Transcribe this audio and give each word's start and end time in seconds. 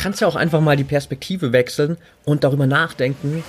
kannst 0.00 0.22
ja 0.22 0.26
auch 0.26 0.36
einfach 0.36 0.62
mal 0.62 0.76
die 0.76 0.84
Perspektive 0.84 1.52
wechseln 1.52 1.98
und 2.24 2.42
darüber 2.42 2.66
nachdenken, 2.66 3.44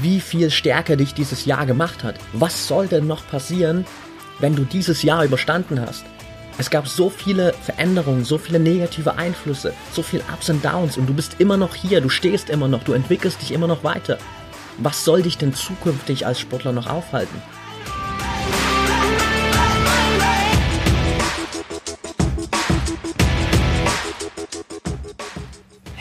wie 0.00 0.20
viel 0.20 0.50
stärker 0.50 0.94
dich 0.94 1.14
dieses 1.14 1.46
Jahr 1.46 1.66
gemacht 1.66 2.04
hat. 2.04 2.14
Was 2.32 2.68
soll 2.68 2.86
denn 2.86 3.08
noch 3.08 3.26
passieren, 3.26 3.84
wenn 4.38 4.54
du 4.54 4.64
dieses 4.64 5.02
Jahr 5.02 5.24
überstanden 5.24 5.80
hast? 5.80 6.04
Es 6.58 6.70
gab 6.70 6.86
so 6.86 7.10
viele 7.10 7.52
Veränderungen, 7.54 8.24
so 8.24 8.38
viele 8.38 8.60
negative 8.60 9.16
Einflüsse, 9.16 9.72
so 9.92 10.02
viel 10.02 10.22
Ups 10.32 10.48
und 10.48 10.64
Downs 10.64 10.96
und 10.96 11.08
du 11.08 11.14
bist 11.14 11.40
immer 11.40 11.56
noch 11.56 11.74
hier, 11.74 12.00
du 12.00 12.08
stehst 12.08 12.50
immer 12.50 12.68
noch, 12.68 12.84
du 12.84 12.92
entwickelst 12.92 13.42
dich 13.42 13.50
immer 13.50 13.66
noch 13.66 13.82
weiter. 13.82 14.18
Was 14.78 15.04
soll 15.04 15.22
dich 15.22 15.38
denn 15.38 15.54
zukünftig 15.54 16.24
als 16.24 16.38
Sportler 16.38 16.72
noch 16.72 16.88
aufhalten? 16.88 17.42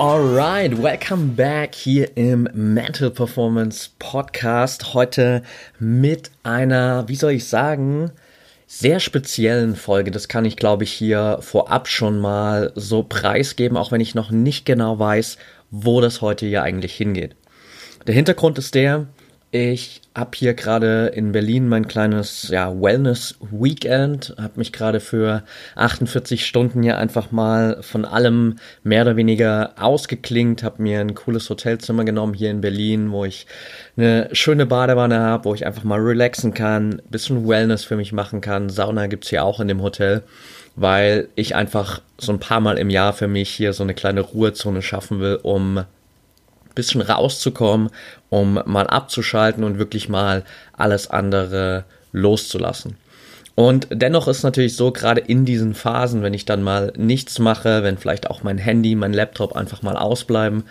Alright, 0.00 0.82
welcome 0.82 1.34
back 1.36 1.74
hier 1.74 2.16
im 2.16 2.48
Mental 2.54 3.10
Performance 3.10 3.90
Podcast. 3.98 4.94
Heute 4.94 5.42
mit 5.78 6.30
einer, 6.42 7.06
wie 7.06 7.16
soll 7.16 7.32
ich 7.32 7.46
sagen, 7.46 8.10
sehr 8.66 8.98
speziellen 8.98 9.76
Folge. 9.76 10.10
Das 10.10 10.26
kann 10.26 10.46
ich, 10.46 10.56
glaube 10.56 10.84
ich, 10.84 10.92
hier 10.92 11.36
vorab 11.42 11.86
schon 11.86 12.18
mal 12.18 12.72
so 12.76 13.02
preisgeben, 13.02 13.76
auch 13.76 13.92
wenn 13.92 14.00
ich 14.00 14.14
noch 14.14 14.30
nicht 14.30 14.64
genau 14.64 14.98
weiß, 14.98 15.36
wo 15.70 16.00
das 16.00 16.22
heute 16.22 16.46
hier 16.46 16.62
eigentlich 16.62 16.94
hingeht. 16.94 17.36
Der 18.06 18.14
Hintergrund 18.14 18.56
ist 18.56 18.74
der, 18.74 19.06
ich 19.52 20.02
habe 20.14 20.30
hier 20.34 20.54
gerade 20.54 21.06
in 21.08 21.32
Berlin 21.32 21.68
mein 21.68 21.88
kleines 21.88 22.48
ja, 22.50 22.72
Wellness-Weekend, 22.72 24.34
habe 24.38 24.52
mich 24.56 24.72
gerade 24.72 25.00
für 25.00 25.42
48 25.74 26.46
Stunden 26.46 26.84
hier 26.84 26.98
einfach 26.98 27.32
mal 27.32 27.82
von 27.82 28.04
allem 28.04 28.56
mehr 28.84 29.02
oder 29.02 29.16
weniger 29.16 29.72
ausgeklingt, 29.76 30.62
habe 30.62 30.82
mir 30.82 31.00
ein 31.00 31.16
cooles 31.16 31.50
Hotelzimmer 31.50 32.04
genommen 32.04 32.34
hier 32.34 32.50
in 32.50 32.60
Berlin, 32.60 33.10
wo 33.10 33.24
ich 33.24 33.46
eine 33.96 34.28
schöne 34.32 34.66
Badewanne 34.66 35.18
habe, 35.18 35.46
wo 35.46 35.54
ich 35.54 35.66
einfach 35.66 35.84
mal 35.84 35.98
relaxen 35.98 36.54
kann, 36.54 37.02
bisschen 37.10 37.48
Wellness 37.48 37.82
für 37.82 37.96
mich 37.96 38.12
machen 38.12 38.40
kann. 38.40 38.68
Sauna 38.68 39.08
gibt's 39.08 39.30
hier 39.30 39.44
auch 39.44 39.58
in 39.58 39.66
dem 39.66 39.82
Hotel, 39.82 40.22
weil 40.76 41.28
ich 41.34 41.56
einfach 41.56 42.02
so 42.18 42.32
ein 42.32 42.38
paar 42.38 42.60
Mal 42.60 42.78
im 42.78 42.88
Jahr 42.90 43.12
für 43.12 43.26
mich 43.26 43.50
hier 43.50 43.72
so 43.72 43.82
eine 43.82 43.94
kleine 43.94 44.20
Ruhezone 44.20 44.80
schaffen 44.80 45.18
will, 45.18 45.40
um 45.42 45.84
bisschen 46.74 47.00
rauszukommen, 47.00 47.90
um 48.28 48.60
mal 48.64 48.86
abzuschalten 48.86 49.64
und 49.64 49.78
wirklich 49.78 50.08
mal 50.08 50.44
alles 50.72 51.08
andere 51.10 51.84
loszulassen. 52.12 52.96
Und 53.54 53.88
dennoch 53.90 54.26
ist 54.28 54.42
natürlich 54.42 54.74
so, 54.74 54.90
gerade 54.90 55.20
in 55.20 55.44
diesen 55.44 55.74
Phasen, 55.74 56.22
wenn 56.22 56.32
ich 56.32 56.46
dann 56.46 56.62
mal 56.62 56.92
nichts 56.96 57.38
mache, 57.38 57.82
wenn 57.82 57.98
vielleicht 57.98 58.30
auch 58.30 58.42
mein 58.42 58.58
Handy, 58.58 58.94
mein 58.94 59.12
Laptop 59.12 59.54
einfach 59.54 59.82
mal 59.82 59.96
ausbleiben, 59.96 60.64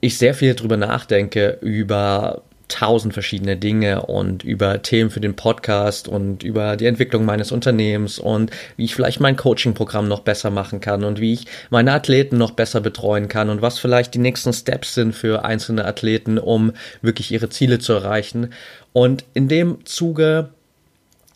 ich 0.00 0.18
sehr 0.18 0.34
viel 0.34 0.54
drüber 0.54 0.76
nachdenke 0.76 1.58
über 1.60 2.42
tausend 2.68 3.14
verschiedene 3.14 3.56
Dinge 3.56 4.02
und 4.02 4.42
über 4.42 4.82
Themen 4.82 5.10
für 5.10 5.20
den 5.20 5.36
Podcast 5.36 6.08
und 6.08 6.42
über 6.42 6.76
die 6.76 6.86
Entwicklung 6.86 7.24
meines 7.24 7.52
Unternehmens 7.52 8.18
und 8.18 8.50
wie 8.76 8.84
ich 8.84 8.94
vielleicht 8.94 9.20
mein 9.20 9.36
Coaching-Programm 9.36 10.08
noch 10.08 10.20
besser 10.20 10.50
machen 10.50 10.80
kann 10.80 11.04
und 11.04 11.20
wie 11.20 11.32
ich 11.32 11.46
meine 11.70 11.92
Athleten 11.92 12.38
noch 12.38 12.50
besser 12.50 12.80
betreuen 12.80 13.28
kann 13.28 13.50
und 13.50 13.62
was 13.62 13.78
vielleicht 13.78 14.14
die 14.14 14.18
nächsten 14.18 14.52
Steps 14.52 14.94
sind 14.94 15.14
für 15.14 15.44
einzelne 15.44 15.84
Athleten, 15.84 16.38
um 16.38 16.72
wirklich 17.02 17.30
ihre 17.30 17.48
Ziele 17.48 17.78
zu 17.78 17.92
erreichen. 17.92 18.52
Und 18.92 19.24
in 19.34 19.48
dem 19.48 19.84
Zuge 19.84 20.50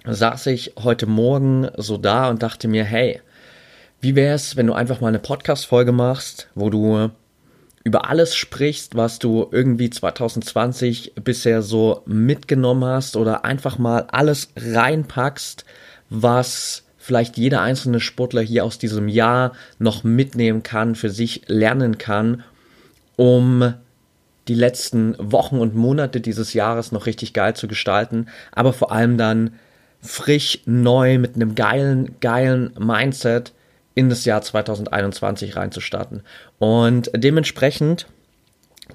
saß 0.05 0.47
ich 0.47 0.75
heute 0.83 1.07
Morgen 1.07 1.69
so 1.77 1.97
da 1.97 2.29
und 2.29 2.43
dachte 2.43 2.69
mir, 2.69 2.85
hey, 2.85 3.21
wie 4.01 4.17
wäre 4.17 4.35
es, 4.35 4.57
wenn 4.57 4.67
du 4.67 4.73
einfach 4.73 5.01
mal 5.01 5.09
eine 5.09 5.19
Podcast-Folge 5.19 5.93
machst, 5.93 6.49
wo 6.55 6.71
du 6.71 7.11
über 7.83 8.09
alles 8.09 8.35
sprichst, 8.35 8.95
was 8.95 9.19
du 9.19 9.49
irgendwie 9.51 9.91
2020 9.91 11.15
bisher 11.17 11.63
so 11.63 12.03
mitgenommen 12.07 12.85
hast 12.85 13.17
oder 13.17 13.45
einfach 13.45 13.79
mal 13.79 14.07
alles 14.11 14.51
reinpackst, 14.57 15.65
was 16.11 16.83
vielleicht 16.99 17.39
jeder 17.39 17.63
einzelne 17.63 18.01
Sportler 18.01 18.43
hier 18.43 18.65
aus 18.65 18.79
diesem 18.79 19.09
Jahr 19.09 19.53
noch 19.79 20.05
mitnehmen 20.05 20.63
kann, 20.63 20.95
für 20.95 21.09
sich 21.09 21.43
lernen 21.47 21.97
kann, 21.97 22.45
um 23.17 23.75
die 24.49 24.55
letzten 24.55 25.15
Wochen 25.19 25.59
und 25.59 25.75
Monate 25.75 26.21
dieses 26.21 26.53
Jahres 26.53 26.93
noch 26.93 27.07
richtig 27.07 27.33
geil 27.33 27.55
zu 27.55 27.69
gestalten, 27.69 28.27
aber 28.53 28.73
vor 28.73 28.93
allem 28.93 29.17
dann 29.17 29.55
frisch, 30.03 30.61
neu, 30.67 31.19
mit 31.19 31.37
einem 31.37 31.55
geilen, 31.55 32.17
geilen 32.21 32.73
Mindset 32.79 33.53
in 33.95 34.09
das 34.09 34.25
Jahr 34.25 34.43
2021 34.43 35.57
reinzustarten. 35.57 36.23
Und 36.59 37.11
dementsprechend 37.15 38.07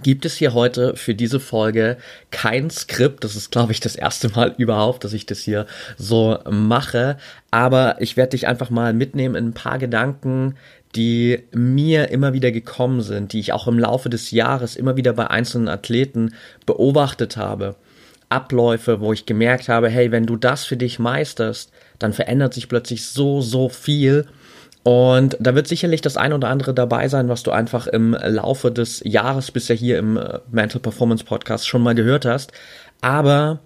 gibt 0.03 0.25
es 0.25 0.35
hier 0.35 0.53
heute 0.53 0.95
für 0.95 1.15
diese 1.15 1.39
Folge 1.39 1.97
kein 2.31 2.69
Skript. 2.69 3.23
Das 3.23 3.35
ist, 3.35 3.51
glaube 3.51 3.71
ich, 3.71 3.79
das 3.79 3.95
erste 3.95 4.29
Mal 4.29 4.53
überhaupt, 4.57 5.03
dass 5.03 5.13
ich 5.13 5.25
das 5.25 5.39
hier 5.39 5.65
so 5.97 6.39
mache. 6.49 7.17
Aber 7.51 7.97
ich 7.99 8.17
werde 8.17 8.31
dich 8.31 8.47
einfach 8.47 8.69
mal 8.69 8.93
mitnehmen 8.93 9.35
in 9.35 9.47
ein 9.49 9.53
paar 9.53 9.79
Gedanken, 9.79 10.55
die 10.95 11.43
mir 11.51 12.09
immer 12.09 12.33
wieder 12.33 12.51
gekommen 12.51 13.01
sind, 13.01 13.33
die 13.33 13.39
ich 13.39 13.51
auch 13.51 13.67
im 13.67 13.79
Laufe 13.79 14.09
des 14.09 14.31
Jahres 14.31 14.75
immer 14.75 14.95
wieder 14.95 15.13
bei 15.13 15.27
einzelnen 15.27 15.67
Athleten 15.67 16.33
beobachtet 16.65 17.35
habe. 17.35 17.75
Abläufe, 18.29 19.01
wo 19.01 19.13
ich 19.13 19.25
gemerkt 19.25 19.69
habe, 19.69 19.89
hey, 19.89 20.11
wenn 20.11 20.25
du 20.25 20.35
das 20.35 20.65
für 20.65 20.77
dich 20.77 20.97
meisterst, 20.97 21.71
dann 21.99 22.13
verändert 22.13 22.53
sich 22.53 22.69
plötzlich 22.69 23.05
so, 23.05 23.41
so 23.41 23.69
viel 23.69 24.25
und 24.85 25.35
da 25.39 25.55
wird 25.55 25.67
sicherlich 25.67 26.01
das 26.01 26.15
ein 26.15 26.31
oder 26.31 26.49
andere 26.49 26.71
dabei 26.71 27.07
sein, 27.07 27.27
was 27.27 27.41
du 27.41 27.49
einfach 27.49 27.87
im 27.87 28.15
Laufe 28.23 28.71
des 28.71 29.01
Jahres 29.03 29.49
bisher 29.49 29.75
hier 29.75 29.97
im 29.97 30.15
äh, 30.15 30.37
Mental 30.51 30.79
Performance 30.79 31.23
Podcast 31.23 31.67
schon 31.67 31.81
mal 31.81 31.95
gehört 31.95 32.23
hast. 32.23 32.51
Aber 33.01 33.61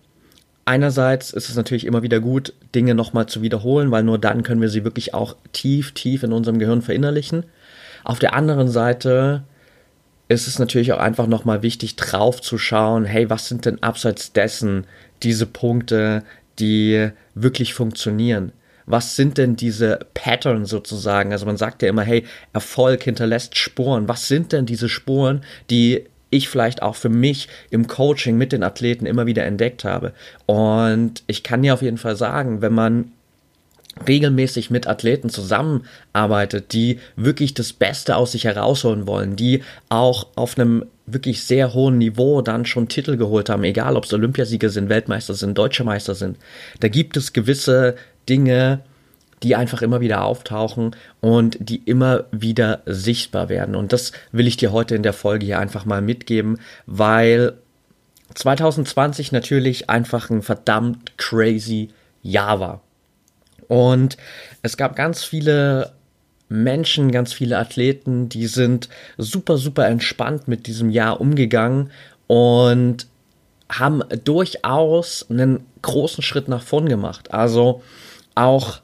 einerseits 0.64 1.32
ist 1.32 1.50
es 1.50 1.58
natürlich 1.58 1.86
immer 1.86 2.04
wieder 2.04 2.22
gut, 2.22 2.54
Dinge 2.74 2.96
nochmal 2.96 3.26
zu 3.26 3.42
wiederholen, 3.42 3.92
weil 3.92 4.04
nur 4.04 4.18
dann 4.18 4.44
können 4.44 4.62
wir 4.62 4.70
sie 4.70 4.86
wirklich 4.86 5.14
auch 5.14 5.36
tief, 5.52 5.92
tief 5.92 6.24
in 6.24 6.32
unserem 6.32 6.58
Gehirn 6.58 6.82
verinnerlichen. 6.82 7.44
Auf 8.06 8.20
der 8.20 8.34
anderen 8.34 8.70
Seite 8.70 9.44
ist 10.30 10.48
es 10.48 10.58
natürlich 10.58 10.94
auch 10.94 11.00
einfach 11.00 11.28
nochmal 11.28 11.64
wichtig, 11.64 11.98
drauf 11.98 12.40
zu 12.42 12.58
schauen, 12.58 13.04
hey, 13.04 13.30
was 13.30 13.50
sind 13.50 13.66
denn 13.66 13.84
abseits 13.84 14.32
dessen 14.32 14.88
diese 15.22 15.48
Punkte, 15.48 16.24
die 16.60 17.10
wirklich 17.36 17.74
funktionieren? 17.74 18.54
Was 18.90 19.16
sind 19.16 19.38
denn 19.38 19.56
diese 19.56 20.00
Patterns 20.16 20.70
sozusagen? 20.70 21.32
Also 21.32 21.46
man 21.46 21.58
sagt 21.58 21.84
ja 21.84 21.90
immer, 21.90 22.02
hey, 22.02 22.26
Erfolg 22.54 23.04
hinterlässt 23.04 23.58
Spuren. 23.58 24.08
Was 24.08 24.28
sind 24.28 24.52
denn 24.52 24.66
diese 24.66 24.90
Spuren, 24.90 25.42
die 25.70 26.06
ich 26.32 26.50
vielleicht 26.50 26.82
auch 26.82 26.96
für 26.96 27.10
mich 27.10 27.48
im 27.70 27.88
Coaching 27.88 28.38
mit 28.38 28.52
den 28.52 28.64
Athleten 28.64 29.06
immer 29.06 29.28
wieder 29.28 29.46
entdeckt 29.46 29.84
habe? 29.84 30.14
Und 30.48 31.24
ich 31.28 31.44
kann 31.44 31.62
dir 31.62 31.76
auf 31.76 31.84
jeden 31.84 32.00
Fall 32.00 32.16
sagen, 32.16 32.64
wenn 32.64 32.74
man 32.74 33.12
regelmäßig 34.08 34.72
mit 34.72 34.88
Athleten 34.88 35.30
zusammenarbeitet, 35.30 36.74
die 36.74 37.00
wirklich 37.16 37.54
das 37.54 37.74
Beste 37.74 38.16
aus 38.16 38.32
sich 38.32 38.46
herausholen 38.46 39.06
wollen, 39.06 39.36
die 39.36 39.64
auch 39.90 40.28
auf 40.36 40.58
einem 40.58 40.86
wirklich 41.06 41.44
sehr 41.44 41.74
hohen 41.74 41.98
Niveau 41.98 42.42
dann 42.42 42.66
schon 42.66 42.88
Titel 42.88 43.18
geholt 43.18 43.50
haben, 43.50 43.64
egal 43.64 43.96
ob 43.98 44.06
es 44.06 44.14
Olympiasieger 44.14 44.70
sind, 44.70 44.90
Weltmeister 44.90 45.34
sind, 45.34 45.58
Deutsche 45.58 45.84
Meister 45.84 46.16
sind. 46.16 46.38
Da 46.80 46.88
gibt 46.88 47.18
es 47.18 47.34
gewisse 47.34 47.96
Dinge, 48.30 48.82
die 49.44 49.56
einfach 49.56 49.82
immer 49.82 50.02
wieder 50.02 50.24
auftauchen 50.24 50.96
und 51.22 51.58
die 51.60 51.78
immer 51.78 52.26
wieder 52.32 52.82
sichtbar 52.86 53.50
werden. 53.50 53.76
Und 53.76 53.94
das 53.94 54.12
will 54.32 54.48
ich 54.48 54.58
dir 54.58 54.72
heute 54.72 54.96
in 54.96 55.04
der 55.04 55.14
Folge 55.14 55.46
hier 55.46 55.60
einfach 55.60 55.86
mal 55.86 56.02
mitgeben, 56.02 56.60
weil 56.86 57.54
2020 58.36 59.32
natürlich 59.32 59.90
einfach 59.90 60.30
ein 60.30 60.42
verdammt 60.42 61.18
crazy 61.18 61.90
Jahr 62.22 62.60
war. 62.60 62.82
Und 63.68 64.18
es 64.62 64.78
gab 64.78 64.96
ganz 64.96 65.24
viele 65.24 65.94
Menschen, 66.50 67.12
ganz 67.12 67.32
viele 67.32 67.58
Athleten, 67.58 68.28
die 68.28 68.48
sind 68.48 68.90
super, 69.18 69.58
super 69.58 69.88
entspannt 69.88 70.48
mit 70.48 70.68
diesem 70.68 70.90
Jahr 70.90 71.22
umgegangen 71.22 71.92
und 72.28 73.08
haben 73.72 74.02
durchaus 74.24 75.28
einen 75.30 75.66
großen 75.84 76.24
Schritt 76.24 76.48
nach 76.48 76.64
vorn 76.64 76.90
gemacht. 76.90 77.32
Also 77.34 77.84
auch 78.40 78.82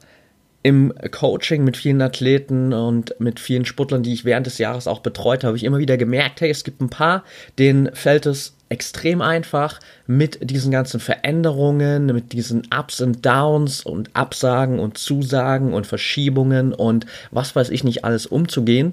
im 0.62 0.92
Coaching 1.12 1.62
mit 1.62 1.76
vielen 1.76 2.02
Athleten 2.02 2.72
und 2.72 3.14
mit 3.20 3.38
vielen 3.38 3.64
Sportlern, 3.64 4.02
die 4.02 4.12
ich 4.12 4.24
während 4.24 4.46
des 4.46 4.58
Jahres 4.58 4.88
auch 4.88 4.98
betreut 4.98 5.44
habe, 5.44 5.48
habe 5.48 5.56
ich 5.56 5.62
immer 5.62 5.78
wieder 5.78 5.96
gemerkt, 5.96 6.40
hey, 6.40 6.50
es 6.50 6.64
gibt 6.64 6.80
ein 6.80 6.90
paar, 6.90 7.22
denen 7.56 7.94
fällt 7.94 8.26
es 8.26 8.56
extrem 8.68 9.22
einfach, 9.22 9.78
mit 10.08 10.50
diesen 10.50 10.72
ganzen 10.72 10.98
Veränderungen, 10.98 12.06
mit 12.06 12.32
diesen 12.32 12.66
Ups 12.76 13.00
und 13.00 13.24
Downs 13.24 13.82
und 13.82 14.10
Absagen 14.14 14.80
und 14.80 14.98
Zusagen 14.98 15.72
und 15.72 15.86
Verschiebungen 15.86 16.72
und 16.72 17.06
was 17.30 17.54
weiß 17.54 17.70
ich 17.70 17.84
nicht 17.84 18.04
alles 18.04 18.26
umzugehen. 18.26 18.92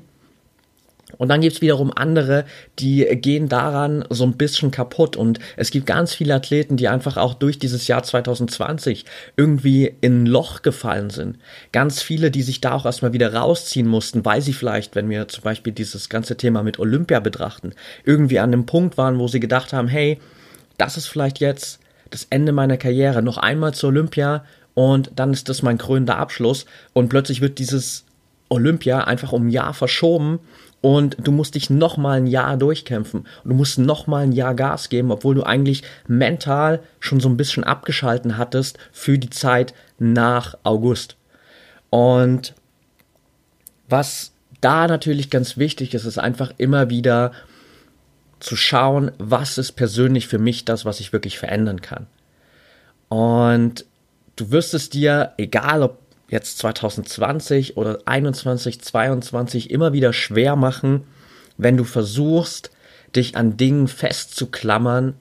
Und 1.18 1.30
dann 1.30 1.42
gibt's 1.42 1.62
wiederum 1.62 1.92
andere, 1.96 2.46
die 2.80 3.06
gehen 3.22 3.50
daran 3.50 4.06
so 4.10 4.24
ein 4.24 4.34
bisschen 4.34 4.72
kaputt. 4.72 5.16
Und 5.16 5.40
es 5.58 5.72
gibt 5.72 5.86
ganz 5.86 6.14
viele 6.14 6.36
Athleten, 6.36 6.78
die 6.78 6.88
einfach 6.88 7.18
auch 7.18 7.34
durch 7.34 7.60
dieses 7.60 7.88
Jahr 7.88 8.04
2020 8.04 9.06
irgendwie 9.38 9.94
in 10.02 10.24
ein 10.24 10.26
Loch 10.26 10.62
gefallen 10.62 11.10
sind. 11.10 11.38
Ganz 11.72 12.02
viele, 12.02 12.32
die 12.32 12.42
sich 12.42 12.62
da 12.62 12.74
auch 12.74 12.86
erstmal 12.86 13.14
wieder 13.14 13.34
rausziehen 13.34 13.88
mussten, 13.88 14.26
weil 14.26 14.42
sie 14.42 14.54
vielleicht, 14.54 14.96
wenn 14.96 15.10
wir 15.10 15.28
zum 15.28 15.44
Beispiel 15.44 15.74
dieses 15.74 16.10
ganze 16.10 16.38
Thema 16.38 16.64
mit 16.64 16.80
Olympia 16.80 17.20
betrachten, 17.20 17.74
irgendwie 18.06 18.40
an 18.40 18.52
dem 18.52 18.66
Punkt 18.66 18.98
waren, 18.98 19.20
wo 19.20 19.28
sie 19.28 19.40
gedacht 19.40 19.74
haben, 19.74 19.88
hey, 19.88 20.20
das 20.78 20.98
ist 20.98 21.08
vielleicht 21.08 21.40
jetzt 21.40 21.80
das 22.10 22.28
Ende 22.30 22.52
meiner 22.52 22.78
Karriere, 22.78 23.24
noch 23.24 23.38
einmal 23.38 23.74
zur 23.74 23.90
Olympia 23.90 24.46
und 24.76 25.12
dann 25.16 25.34
ist 25.34 25.50
das 25.50 25.62
mein 25.62 25.78
krönender 25.78 26.18
Abschluss 26.18 26.66
und 26.94 27.10
plötzlich 27.10 27.42
wird 27.42 27.60
dieses 27.60 28.06
Olympia 28.50 29.04
einfach 29.04 29.32
um 29.32 29.48
ein 29.48 29.50
Jahr 29.50 29.74
verschoben 29.74 30.40
und 30.84 31.16
du 31.18 31.32
musst 31.32 31.56
dich 31.56 31.70
noch 31.70 31.96
mal 31.96 32.18
ein 32.18 32.28
Jahr 32.28 32.58
durchkämpfen 32.58 33.22
und 33.22 33.50
du 33.50 33.56
musst 33.56 33.80
noch 33.80 34.06
mal 34.06 34.24
ein 34.24 34.34
Jahr 34.34 34.54
Gas 34.54 34.90
geben, 34.90 35.14
obwohl 35.14 35.34
du 35.34 35.44
eigentlich 35.44 35.84
mental 36.08 36.82
schon 37.00 37.22
so 37.22 37.30
ein 37.30 37.38
bisschen 37.38 37.64
abgeschalten 37.64 38.38
hattest 38.38 38.78
für 38.92 39.18
die 39.18 39.30
Zeit 39.30 39.74
nach 39.98 40.58
August. 40.64 41.16
Und 41.90 42.54
was 43.88 44.34
da 44.60 44.88
natürlich 44.88 45.30
ganz 45.30 45.56
wichtig 45.56 45.94
ist, 45.94 46.04
ist 46.04 46.18
einfach 46.18 46.52
immer 46.58 46.90
wieder 46.90 47.32
zu 48.42 48.58
schauen, 48.58 49.14
was 49.20 49.58
ist 49.58 49.72
persönlich 49.72 50.28
für 50.28 50.38
mich 50.38 50.66
das, 50.66 50.84
was 50.84 51.00
ich 51.00 51.14
wirklich 51.14 51.40
verändern 51.40 51.80
kann. 51.80 52.08
Und 53.08 53.86
du 54.36 54.52
wirst 54.52 54.74
es 54.74 54.90
dir, 54.90 55.32
egal 55.38 55.82
ob 55.82 56.03
jetzt 56.30 56.58
2020 56.60 57.78
oder 57.78 58.00
21, 58.06 58.82
22 58.82 59.72
immer 59.72 59.94
wieder 59.94 60.14
schwer 60.14 60.56
machen, 60.56 61.04
wenn 61.58 61.78
du 61.78 61.84
versuchst, 61.84 62.72
dich 63.16 63.36
an 63.36 63.58
Dingen 63.58 63.88
festzuklammern, 63.88 65.16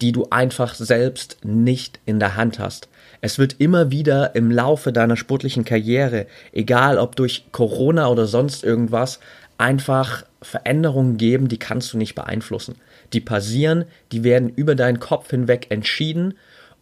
die 0.00 0.12
du 0.12 0.26
einfach 0.30 0.74
selbst 0.74 1.38
nicht 1.44 2.00
in 2.04 2.18
der 2.18 2.36
Hand 2.36 2.58
hast. 2.58 2.88
Es 3.20 3.38
wird 3.38 3.56
immer 3.58 3.90
wieder 3.90 4.34
im 4.34 4.50
Laufe 4.50 4.92
deiner 4.92 5.16
sportlichen 5.16 5.64
Karriere, 5.64 6.26
egal 6.52 6.98
ob 6.98 7.16
durch 7.16 7.46
Corona 7.52 8.08
oder 8.08 8.26
sonst 8.26 8.64
irgendwas, 8.64 9.20
einfach 9.56 10.24
Veränderungen 10.42 11.16
geben, 11.16 11.48
die 11.48 11.58
kannst 11.58 11.92
du 11.92 11.98
nicht 11.98 12.14
beeinflussen. 12.14 12.76
Die 13.12 13.20
passieren, 13.20 13.84
die 14.12 14.24
werden 14.24 14.50
über 14.50 14.74
deinen 14.74 15.00
Kopf 15.00 15.30
hinweg 15.30 15.66
entschieden 15.70 16.34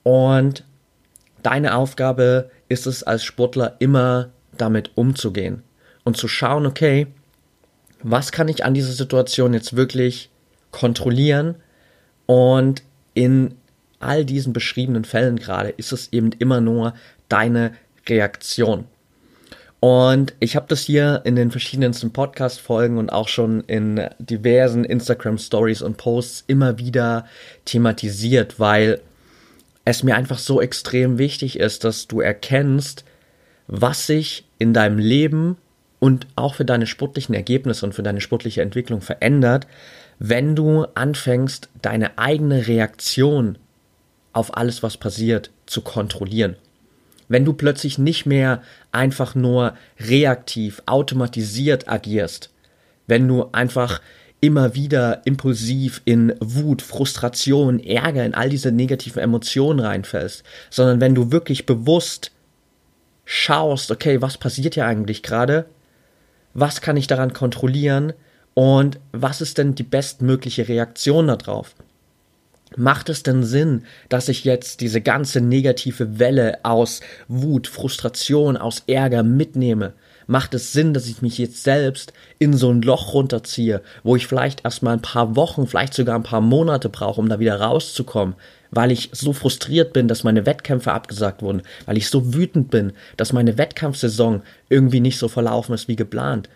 und 0.03 0.65
deine 1.43 1.75
Aufgabe 1.77 2.51
ist 2.73 2.87
es 2.87 3.03
als 3.03 3.23
Sportler 3.23 3.77
immer 3.79 4.31
damit 4.57 4.91
umzugehen 4.97 5.63
und 6.05 6.17
zu 6.17 6.27
schauen, 6.27 6.67
okay, 6.67 7.07
was 8.03 8.33
kann 8.33 8.49
ich 8.49 8.65
an 8.65 8.75
dieser 8.75 8.93
Situation 8.93 9.55
jetzt 9.55 9.77
wirklich 9.77 10.31
kontrollieren 10.71 11.57
und 12.27 12.83
in 13.15 13.55
all 14.01 14.25
diesen 14.25 14.53
beschriebenen 14.53 15.05
Fällen 15.05 15.39
gerade 15.39 15.69
ist 15.69 15.93
es 15.93 16.13
eben 16.13 16.33
immer 16.33 16.61
nur 16.61 16.95
deine 17.29 17.73
Reaktion. 18.09 18.87
Und 19.79 20.35
ich 20.39 20.55
habe 20.55 20.67
das 20.69 20.83
hier 20.83 21.23
in 21.25 21.35
den 21.35 21.51
verschiedensten 21.51 22.13
Podcast-Folgen 22.13 22.99
und 22.99 23.11
auch 23.11 23.29
schon 23.29 23.63
in 23.63 24.01
diversen 24.19 24.85
Instagram-Stories 24.85 25.83
und 25.83 25.97
Posts 25.97 26.45
immer 26.47 26.79
wieder 26.79 27.27
thematisiert, 27.65 28.61
weil 28.61 29.01
es 29.85 30.03
mir 30.03 30.17
einfach 30.17 30.39
so 30.39 30.61
extrem 30.61 31.19
wichtig 31.19 31.59
ist, 31.59 31.85
dass 31.85 32.07
du 32.09 32.21
erkennst, 32.21 33.05
was 33.67 34.07
sich 34.07 34.45
in 34.59 34.73
deinem 34.73 34.99
Leben 34.99 35.57
und 35.99 36.27
auch 36.37 36.55
für 36.55 36.65
deine 36.65 36.87
sportlichen 36.87 37.35
Ergebnisse 37.35 37.87
und 37.87 37.95
für 37.95 38.03
deine 38.03 38.21
sportliche 38.21 38.63
Entwicklung 38.63 39.01
verändert, 39.01 39.67
wenn 40.19 40.55
du 40.55 40.87
anfängst, 40.95 41.69
deine 41.81 42.19
eigene 42.19 42.67
Reaktion 42.67 43.59
auf 44.33 44.57
alles, 44.57 44.83
was 44.83 44.97
passiert, 44.97 45.51
zu 45.67 45.81
kontrollieren. 45.81 46.57
Wenn 47.29 47.45
du 47.45 47.53
plötzlich 47.53 47.99
nicht 47.99 48.27
mehr 48.27 48.63
einfach 48.91 49.35
nur 49.35 49.75
reaktiv, 49.99 50.83
automatisiert 50.87 51.89
agierst, 51.89 52.51
wenn 53.07 53.27
du 53.27 53.49
einfach 53.53 54.01
immer 54.43 54.75
wieder 54.75 55.25
impulsiv 55.25 56.03
in 56.05 56.35
Wut, 56.41 56.83
Frustration, 56.83 57.79
Ärger, 57.79 58.27
in 58.27 58.35
all 58.35 58.49
diese 58.51 58.73
negativen 58.73 59.23
Emotionen 59.23 59.79
reinfällst, 59.79 60.43
sondern 60.69 61.01
wenn 61.01 61.15
du 61.15 61.31
wirklich 61.31 61.65
bewusst 61.65 62.33
schaust, 63.25 63.93
okay, 63.93 64.21
was 64.21 64.39
passiert 64.39 64.75
hier 64.75 64.85
eigentlich 64.85 65.23
gerade? 65.23 65.67
Was 66.55 66.81
kann 66.81 66.97
ich 66.97 67.07
daran 67.07 67.33
kontrollieren? 67.33 68.15
Und 68.55 68.99
was 69.13 69.41
ist 69.41 69.59
denn 69.59 69.77
die 69.77 69.85
bestmögliche 69.85 70.67
Reaktion 70.67 71.29
darauf? 71.29 71.77
Macht 72.77 73.11
es 73.11 73.23
denn 73.23 73.45
Sinn, 73.45 73.85
dass 74.09 74.29
ich 74.29 74.45
jetzt 74.45 74.81
diese 74.81 75.01
ganze 75.01 75.41
negative 75.41 76.19
Welle 76.19 76.65
aus 76.65 77.01
Wut, 77.29 77.69
Frustration, 77.69 78.57
aus 78.57 78.83
Ärger 78.89 79.23
mitnehme? 79.23 79.93
Macht 80.27 80.55
es 80.55 80.73
Sinn, 80.73 80.95
dass 80.95 81.07
ich 81.07 81.23
mich 81.23 81.39
jetzt 81.39 81.63
selbst 81.63 82.13
in 82.39 82.55
so 82.55 82.71
ein 82.71 82.83
Loch 82.83 83.15
runterziehe, 83.15 83.83
wo 84.03 84.17
ich 84.17 84.27
vielleicht 84.27 84.65
erstmal 84.65 84.95
ein 84.95 85.03
paar 85.03 85.37
Wochen, 85.37 85.67
vielleicht 85.67 85.95
sogar 85.95 86.17
ein 86.17 86.23
paar 86.23 86.41
Monate 86.41 86.89
brauche, 86.89 87.21
um 87.21 87.29
da 87.29 87.39
wieder 87.39 87.61
rauszukommen, 87.61 88.35
weil 88.71 88.91
ich 88.91 89.11
so 89.13 89.33
frustriert 89.33 89.93
bin, 89.93 90.09
dass 90.09 90.25
meine 90.25 90.47
Wettkämpfe 90.47 90.93
abgesagt 90.93 91.43
wurden, 91.43 91.63
weil 91.87 91.99
ich 91.99 92.09
so 92.09 92.35
wütend 92.35 92.71
bin, 92.71 92.93
dass 93.17 93.33
meine 93.33 93.59
Wettkampfsaison 93.59 94.43
irgendwie 94.69 95.01
nicht 95.01 95.19
so 95.19 95.29
verlaufen 95.29 95.75
ist 95.75 95.89
wie 95.89 95.97
geplant, 95.97 96.49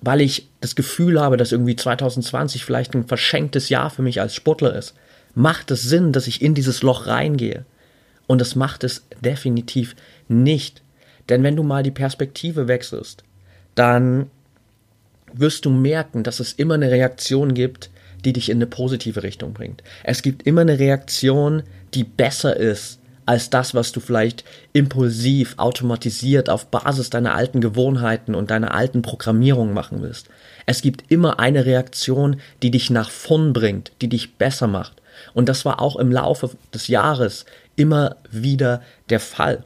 weil 0.00 0.20
ich 0.20 0.48
das 0.60 0.74
Gefühl 0.74 1.20
habe, 1.20 1.36
dass 1.36 1.52
irgendwie 1.52 1.76
2020 1.76 2.64
vielleicht 2.64 2.94
ein 2.94 3.06
verschenktes 3.06 3.68
Jahr 3.68 3.90
für 3.90 4.02
mich 4.02 4.20
als 4.20 4.34
Sportler 4.34 4.74
ist. 4.74 4.94
Macht 5.34 5.70
es 5.70 5.82
Sinn, 5.82 6.12
dass 6.12 6.26
ich 6.26 6.42
in 6.42 6.54
dieses 6.54 6.82
Loch 6.82 7.06
reingehe? 7.06 7.64
Und 8.26 8.40
das 8.40 8.56
macht 8.56 8.84
es 8.84 9.04
definitiv 9.20 9.94
nicht. 10.28 10.82
Denn 11.28 11.42
wenn 11.42 11.56
du 11.56 11.62
mal 11.62 11.82
die 11.82 11.90
Perspektive 11.90 12.68
wechselst, 12.68 13.24
dann 13.74 14.30
wirst 15.32 15.64
du 15.64 15.70
merken, 15.70 16.22
dass 16.24 16.40
es 16.40 16.52
immer 16.52 16.74
eine 16.74 16.90
Reaktion 16.90 17.54
gibt, 17.54 17.90
die 18.24 18.32
dich 18.32 18.50
in 18.50 18.58
eine 18.58 18.66
positive 18.66 19.22
Richtung 19.22 19.52
bringt. 19.52 19.82
Es 20.04 20.22
gibt 20.22 20.46
immer 20.46 20.60
eine 20.60 20.78
Reaktion, 20.78 21.62
die 21.94 22.04
besser 22.04 22.56
ist 22.56 22.98
als 23.24 23.50
das, 23.50 23.74
was 23.74 23.92
du 23.92 24.00
vielleicht 24.00 24.44
impulsiv, 24.72 25.54
automatisiert 25.56 26.50
auf 26.50 26.66
Basis 26.66 27.10
deiner 27.10 27.34
alten 27.34 27.60
Gewohnheiten 27.60 28.34
und 28.34 28.50
deiner 28.50 28.74
alten 28.74 29.02
Programmierung 29.02 29.72
machen 29.72 30.02
willst. 30.02 30.28
Es 30.66 30.82
gibt 30.82 31.10
immer 31.10 31.38
eine 31.38 31.64
Reaktion, 31.64 32.40
die 32.62 32.70
dich 32.70 32.90
nach 32.90 33.10
vorn 33.10 33.52
bringt, 33.52 33.92
die 34.00 34.08
dich 34.08 34.34
besser 34.34 34.66
macht. 34.66 35.00
Und 35.34 35.48
das 35.48 35.64
war 35.64 35.80
auch 35.80 35.96
im 35.96 36.10
Laufe 36.10 36.50
des 36.74 36.88
Jahres 36.88 37.44
immer 37.76 38.16
wieder 38.30 38.82
der 39.08 39.20
Fall. 39.20 39.64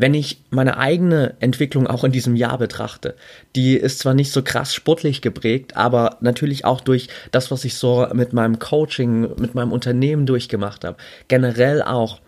Wenn 0.00 0.14
ich 0.14 0.40
meine 0.48 0.78
eigene 0.78 1.34
Entwicklung 1.40 1.86
auch 1.86 2.04
in 2.04 2.12
diesem 2.12 2.34
Jahr 2.34 2.56
betrachte, 2.56 3.16
die 3.54 3.74
ist 3.74 3.98
zwar 3.98 4.14
nicht 4.14 4.32
so 4.32 4.42
krass 4.42 4.74
sportlich 4.74 5.20
geprägt, 5.20 5.76
aber 5.76 6.16
natürlich 6.22 6.64
auch 6.64 6.80
durch 6.80 7.08
das, 7.32 7.50
was 7.50 7.66
ich 7.66 7.74
so 7.74 8.06
mit 8.14 8.32
meinem 8.32 8.58
Coaching, 8.58 9.28
mit 9.38 9.54
meinem 9.54 9.72
Unternehmen 9.72 10.24
durchgemacht 10.24 10.86
habe, 10.86 10.96
generell 11.28 11.82
auch 11.82 12.22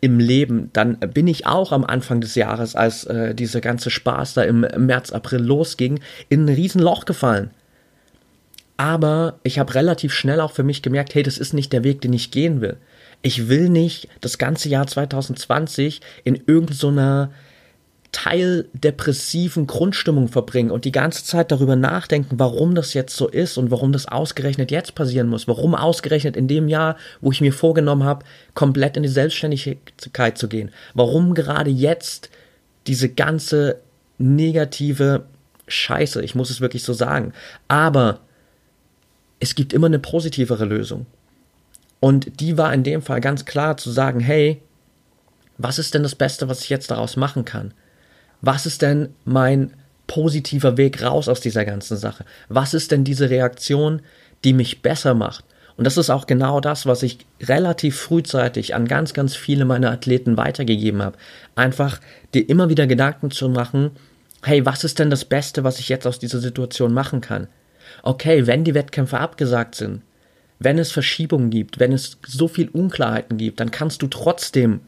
im 0.00 0.20
Leben, 0.20 0.70
dann 0.72 0.98
bin 1.00 1.26
ich 1.26 1.48
auch 1.48 1.72
am 1.72 1.84
Anfang 1.84 2.20
des 2.20 2.36
Jahres, 2.36 2.76
als 2.76 3.02
äh, 3.06 3.34
dieser 3.34 3.60
ganze 3.60 3.90
Spaß 3.90 4.34
da 4.34 4.44
im 4.44 4.60
März, 4.60 5.10
April 5.10 5.40
losging, 5.40 5.98
in 6.28 6.44
ein 6.44 6.54
Riesenloch 6.54 7.06
gefallen. 7.06 7.50
Aber 8.76 9.40
ich 9.42 9.58
habe 9.58 9.74
relativ 9.74 10.12
schnell 10.12 10.40
auch 10.40 10.52
für 10.52 10.62
mich 10.62 10.80
gemerkt, 10.80 11.16
hey, 11.16 11.24
das 11.24 11.38
ist 11.38 11.54
nicht 11.54 11.72
der 11.72 11.82
Weg, 11.82 12.02
den 12.02 12.12
ich 12.12 12.30
gehen 12.30 12.60
will. 12.60 12.76
Ich 13.22 13.48
will 13.48 13.68
nicht 13.68 14.08
das 14.20 14.38
ganze 14.38 14.68
Jahr 14.68 14.86
2020 14.86 16.00
in 16.24 16.36
irgendeiner 16.46 17.26
so 17.26 17.32
teildepressiven 18.16 19.66
Grundstimmung 19.66 20.28
verbringen 20.28 20.70
und 20.70 20.86
die 20.86 20.92
ganze 20.92 21.22
Zeit 21.22 21.52
darüber 21.52 21.76
nachdenken, 21.76 22.38
warum 22.38 22.74
das 22.74 22.94
jetzt 22.94 23.14
so 23.14 23.28
ist 23.28 23.58
und 23.58 23.70
warum 23.70 23.92
das 23.92 24.08
ausgerechnet 24.08 24.70
jetzt 24.70 24.94
passieren 24.94 25.28
muss, 25.28 25.46
warum 25.48 25.74
ausgerechnet 25.74 26.34
in 26.34 26.48
dem 26.48 26.68
Jahr, 26.68 26.96
wo 27.20 27.30
ich 27.30 27.42
mir 27.42 27.52
vorgenommen 27.52 28.04
habe, 28.04 28.24
komplett 28.54 28.96
in 28.96 29.02
die 29.02 29.10
Selbstständigkeit 29.10 30.38
zu 30.38 30.48
gehen, 30.48 30.70
warum 30.94 31.34
gerade 31.34 31.68
jetzt 31.68 32.30
diese 32.86 33.10
ganze 33.10 33.80
negative 34.16 35.26
Scheiße, 35.68 36.22
ich 36.22 36.34
muss 36.34 36.48
es 36.48 36.62
wirklich 36.62 36.84
so 36.84 36.94
sagen, 36.94 37.34
aber 37.68 38.20
es 39.40 39.54
gibt 39.54 39.74
immer 39.74 39.88
eine 39.88 39.98
positivere 39.98 40.64
Lösung. 40.64 41.04
Und 42.00 42.40
die 42.40 42.58
war 42.58 42.72
in 42.72 42.82
dem 42.82 43.02
Fall 43.02 43.20
ganz 43.20 43.44
klar 43.44 43.76
zu 43.76 43.90
sagen, 43.90 44.20
hey, 44.20 44.62
was 45.58 45.78
ist 45.78 45.94
denn 45.94 46.02
das 46.02 46.14
Beste, 46.14 46.48
was 46.48 46.62
ich 46.62 46.68
jetzt 46.68 46.90
daraus 46.90 47.16
machen 47.16 47.44
kann? 47.44 47.72
Was 48.42 48.66
ist 48.66 48.82
denn 48.82 49.14
mein 49.24 49.72
positiver 50.06 50.76
Weg 50.76 51.02
raus 51.02 51.28
aus 51.28 51.40
dieser 51.40 51.64
ganzen 51.64 51.96
Sache? 51.96 52.24
Was 52.48 52.74
ist 52.74 52.92
denn 52.92 53.04
diese 53.04 53.30
Reaktion, 53.30 54.02
die 54.44 54.52
mich 54.52 54.82
besser 54.82 55.14
macht? 55.14 55.44
Und 55.76 55.84
das 55.84 55.96
ist 55.96 56.10
auch 56.10 56.26
genau 56.26 56.60
das, 56.60 56.86
was 56.86 57.02
ich 57.02 57.18
relativ 57.42 57.98
frühzeitig 57.98 58.74
an 58.74 58.86
ganz, 58.88 59.12
ganz 59.12 59.36
viele 59.36 59.64
meiner 59.64 59.90
Athleten 59.90 60.36
weitergegeben 60.36 61.02
habe. 61.02 61.18
Einfach 61.54 62.00
dir 62.32 62.48
immer 62.48 62.70
wieder 62.70 62.86
Gedanken 62.86 63.30
zu 63.30 63.48
machen, 63.48 63.90
hey, 64.42 64.64
was 64.64 64.84
ist 64.84 64.98
denn 64.98 65.10
das 65.10 65.24
Beste, 65.24 65.64
was 65.64 65.78
ich 65.78 65.88
jetzt 65.88 66.06
aus 66.06 66.18
dieser 66.18 66.38
Situation 66.38 66.94
machen 66.94 67.20
kann? 67.20 67.48
Okay, 68.02 68.46
wenn 68.46 68.64
die 68.64 68.74
Wettkämpfe 68.74 69.18
abgesagt 69.18 69.74
sind, 69.74 70.02
wenn 70.58 70.78
es 70.78 70.92
Verschiebungen 70.92 71.50
gibt, 71.50 71.78
wenn 71.78 71.92
es 71.92 72.18
so 72.26 72.48
viel 72.48 72.68
Unklarheiten 72.68 73.36
gibt, 73.36 73.60
dann 73.60 73.70
kannst 73.70 74.02
du 74.02 74.06
trotzdem 74.06 74.80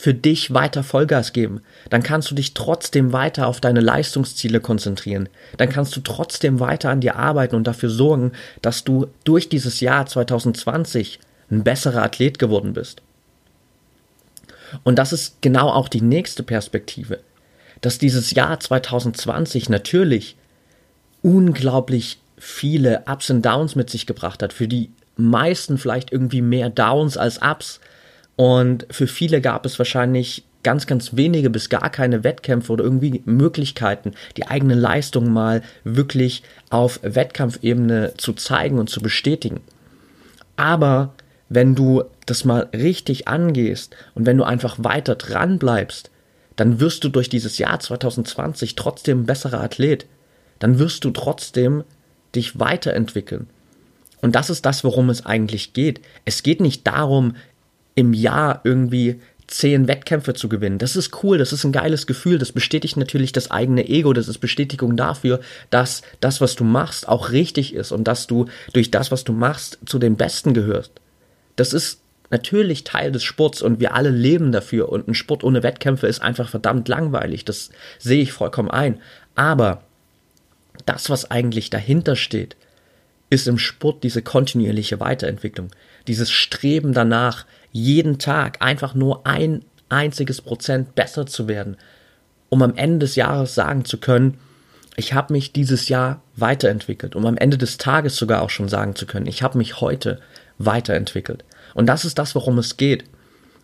für 0.00 0.14
dich 0.14 0.54
weiter 0.54 0.82
Vollgas 0.82 1.34
geben. 1.34 1.60
Dann 1.90 2.02
kannst 2.02 2.30
du 2.30 2.34
dich 2.34 2.54
trotzdem 2.54 3.12
weiter 3.12 3.46
auf 3.46 3.60
deine 3.60 3.80
Leistungsziele 3.80 4.60
konzentrieren. 4.60 5.28
Dann 5.58 5.68
kannst 5.68 5.94
du 5.94 6.00
trotzdem 6.00 6.58
weiter 6.58 6.88
an 6.88 7.02
dir 7.02 7.16
arbeiten 7.16 7.54
und 7.54 7.66
dafür 7.66 7.90
sorgen, 7.90 8.32
dass 8.62 8.82
du 8.82 9.08
durch 9.24 9.50
dieses 9.50 9.80
Jahr 9.80 10.06
2020 10.06 11.20
ein 11.50 11.64
besserer 11.64 12.02
Athlet 12.02 12.38
geworden 12.38 12.72
bist. 12.72 13.02
Und 14.84 14.98
das 14.98 15.12
ist 15.12 15.42
genau 15.42 15.68
auch 15.68 15.88
die 15.88 16.00
nächste 16.00 16.42
Perspektive, 16.42 17.20
dass 17.82 17.98
dieses 17.98 18.30
Jahr 18.30 18.58
2020 18.58 19.68
natürlich 19.68 20.36
unglaublich 21.22 22.19
viele 22.40 23.04
Ups 23.06 23.30
und 23.30 23.42
Downs 23.42 23.76
mit 23.76 23.90
sich 23.90 24.06
gebracht 24.06 24.42
hat. 24.42 24.52
Für 24.52 24.66
die 24.66 24.90
meisten 25.16 25.78
vielleicht 25.78 26.10
irgendwie 26.10 26.42
mehr 26.42 26.70
Downs 26.70 27.16
als 27.16 27.40
Ups. 27.42 27.80
Und 28.34 28.86
für 28.90 29.06
viele 29.06 29.40
gab 29.40 29.66
es 29.66 29.78
wahrscheinlich 29.78 30.44
ganz, 30.62 30.86
ganz 30.86 31.16
wenige 31.16 31.50
bis 31.50 31.68
gar 31.68 31.90
keine 31.90 32.24
Wettkämpfe 32.24 32.72
oder 32.72 32.84
irgendwie 32.84 33.22
Möglichkeiten, 33.24 34.12
die 34.36 34.46
eigene 34.46 34.74
Leistung 34.74 35.32
mal 35.32 35.62
wirklich 35.84 36.42
auf 36.70 37.00
Wettkampfebene 37.02 38.14
zu 38.16 38.32
zeigen 38.32 38.78
und 38.78 38.90
zu 38.90 39.00
bestätigen. 39.00 39.60
Aber 40.56 41.14
wenn 41.48 41.74
du 41.74 42.04
das 42.26 42.44
mal 42.44 42.68
richtig 42.74 43.28
angehst 43.28 43.96
und 44.14 44.26
wenn 44.26 44.36
du 44.36 44.44
einfach 44.44 44.76
weiter 44.78 45.16
dran 45.16 45.58
bleibst, 45.58 46.10
dann 46.56 46.80
wirst 46.80 47.04
du 47.04 47.08
durch 47.08 47.28
dieses 47.28 47.58
Jahr 47.58 47.80
2020 47.80 48.74
trotzdem 48.74 49.22
ein 49.22 49.26
besserer 49.26 49.62
Athlet. 49.62 50.06
Dann 50.58 50.78
wirst 50.78 51.04
du 51.04 51.10
trotzdem 51.10 51.84
dich 52.34 52.58
weiterentwickeln. 52.58 53.48
Und 54.20 54.34
das 54.34 54.50
ist 54.50 54.66
das, 54.66 54.84
worum 54.84 55.10
es 55.10 55.24
eigentlich 55.24 55.72
geht. 55.72 56.00
Es 56.24 56.42
geht 56.42 56.60
nicht 56.60 56.86
darum, 56.86 57.36
im 57.94 58.12
Jahr 58.12 58.60
irgendwie 58.64 59.20
zehn 59.50 59.88
Wettkämpfe 59.88 60.34
zu 60.34 60.48
gewinnen. 60.48 60.78
Das 60.78 60.94
ist 60.94 61.22
cool, 61.22 61.36
das 61.36 61.52
ist 61.52 61.64
ein 61.64 61.72
geiles 61.72 62.06
Gefühl, 62.06 62.38
das 62.38 62.52
bestätigt 62.52 62.96
natürlich 62.96 63.32
das 63.32 63.50
eigene 63.50 63.88
Ego, 63.88 64.12
das 64.12 64.28
ist 64.28 64.38
Bestätigung 64.38 64.96
dafür, 64.96 65.40
dass 65.70 66.02
das, 66.20 66.40
was 66.40 66.54
du 66.54 66.64
machst, 66.64 67.08
auch 67.08 67.32
richtig 67.32 67.74
ist 67.74 67.90
und 67.90 68.04
dass 68.04 68.28
du 68.28 68.46
durch 68.72 68.90
das, 68.90 69.10
was 69.10 69.24
du 69.24 69.32
machst, 69.32 69.78
zu 69.86 69.98
den 69.98 70.16
Besten 70.16 70.54
gehörst. 70.54 70.92
Das 71.56 71.72
ist 71.72 72.00
natürlich 72.30 72.84
Teil 72.84 73.10
des 73.10 73.24
Sports 73.24 73.60
und 73.60 73.80
wir 73.80 73.94
alle 73.94 74.10
leben 74.10 74.52
dafür 74.52 74.88
und 74.88 75.08
ein 75.08 75.14
Sport 75.14 75.42
ohne 75.42 75.64
Wettkämpfe 75.64 76.06
ist 76.06 76.22
einfach 76.22 76.48
verdammt 76.48 76.86
langweilig, 76.86 77.44
das 77.44 77.70
sehe 77.98 78.22
ich 78.22 78.32
vollkommen 78.32 78.70
ein. 78.70 79.00
Aber 79.34 79.82
das, 80.86 81.10
was 81.10 81.30
eigentlich 81.30 81.70
dahinter 81.70 82.16
steht, 82.16 82.56
ist 83.30 83.46
im 83.46 83.58
Sport 83.58 84.02
diese 84.02 84.22
kontinuierliche 84.22 85.00
Weiterentwicklung, 85.00 85.70
dieses 86.08 86.30
Streben 86.30 86.92
danach, 86.92 87.46
jeden 87.72 88.18
Tag 88.18 88.60
einfach 88.60 88.94
nur 88.94 89.26
ein 89.26 89.64
einziges 89.88 90.40
Prozent 90.40 90.94
besser 90.94 91.26
zu 91.26 91.46
werden, 91.46 91.76
um 92.48 92.62
am 92.62 92.74
Ende 92.76 93.00
des 93.06 93.14
Jahres 93.14 93.54
sagen 93.54 93.84
zu 93.84 93.98
können, 93.98 94.38
ich 94.96 95.14
habe 95.14 95.32
mich 95.32 95.52
dieses 95.52 95.88
Jahr 95.88 96.20
weiterentwickelt, 96.36 97.14
um 97.16 97.24
am 97.24 97.36
Ende 97.36 97.56
des 97.56 97.78
Tages 97.78 98.16
sogar 98.16 98.42
auch 98.42 98.50
schon 98.50 98.68
sagen 98.68 98.96
zu 98.96 99.06
können, 99.06 99.26
ich 99.26 99.42
habe 99.42 99.56
mich 99.56 99.80
heute 99.80 100.20
weiterentwickelt. 100.58 101.44
Und 101.74 101.86
das 101.86 102.04
ist 102.04 102.18
das, 102.18 102.34
worum 102.34 102.58
es 102.58 102.76
geht. 102.76 103.04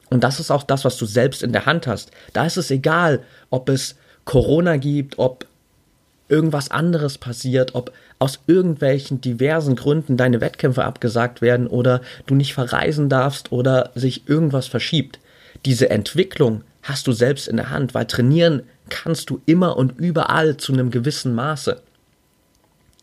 Und 0.09 0.23
das 0.23 0.39
ist 0.39 0.51
auch 0.51 0.63
das, 0.63 0.85
was 0.85 0.97
du 0.97 1.05
selbst 1.05 1.43
in 1.43 1.53
der 1.53 1.67
Hand 1.67 1.87
hast. 1.87 2.13
Da 2.33 2.47
ist 2.47 2.57
es 2.57 2.71
egal, 2.71 3.23
ob 3.51 3.69
es 3.69 3.97
Corona 4.25 4.77
gibt, 4.77 5.19
ob 5.19 5.47
irgendwas 6.29 6.71
anderes 6.71 7.19
passiert, 7.19 7.75
ob 7.75 7.93
aus 8.19 8.41
irgendwelchen 8.47 9.21
diversen 9.21 9.77
Gründen 9.77 10.17
deine 10.17 10.41
Wettkämpfe 10.41 10.85
abgesagt 10.85 11.43
werden 11.43 11.67
oder 11.67 12.01
du 12.27 12.35
nicht 12.35 12.55
verreisen 12.55 13.09
darfst 13.09 13.53
oder 13.53 13.91
sich 13.95 14.29
irgendwas 14.29 14.67
verschiebt. 14.67 15.21
Diese 15.65 15.91
Entwicklung 15.91 16.63
hast 16.83 17.07
du 17.07 17.13
selbst 17.13 17.49
in 17.49 17.57
der 17.57 17.71
Hand, 17.71 17.95
weil 17.95 18.07
trainieren 18.07 18.63
kannst 18.89 19.31
du 19.31 19.41
immer 19.47 19.77
und 19.77 19.99
überall 19.99 20.57
zu 20.57 20.73
einem 20.73 20.91
gewissen 20.91 21.35
Maße. 21.35 21.83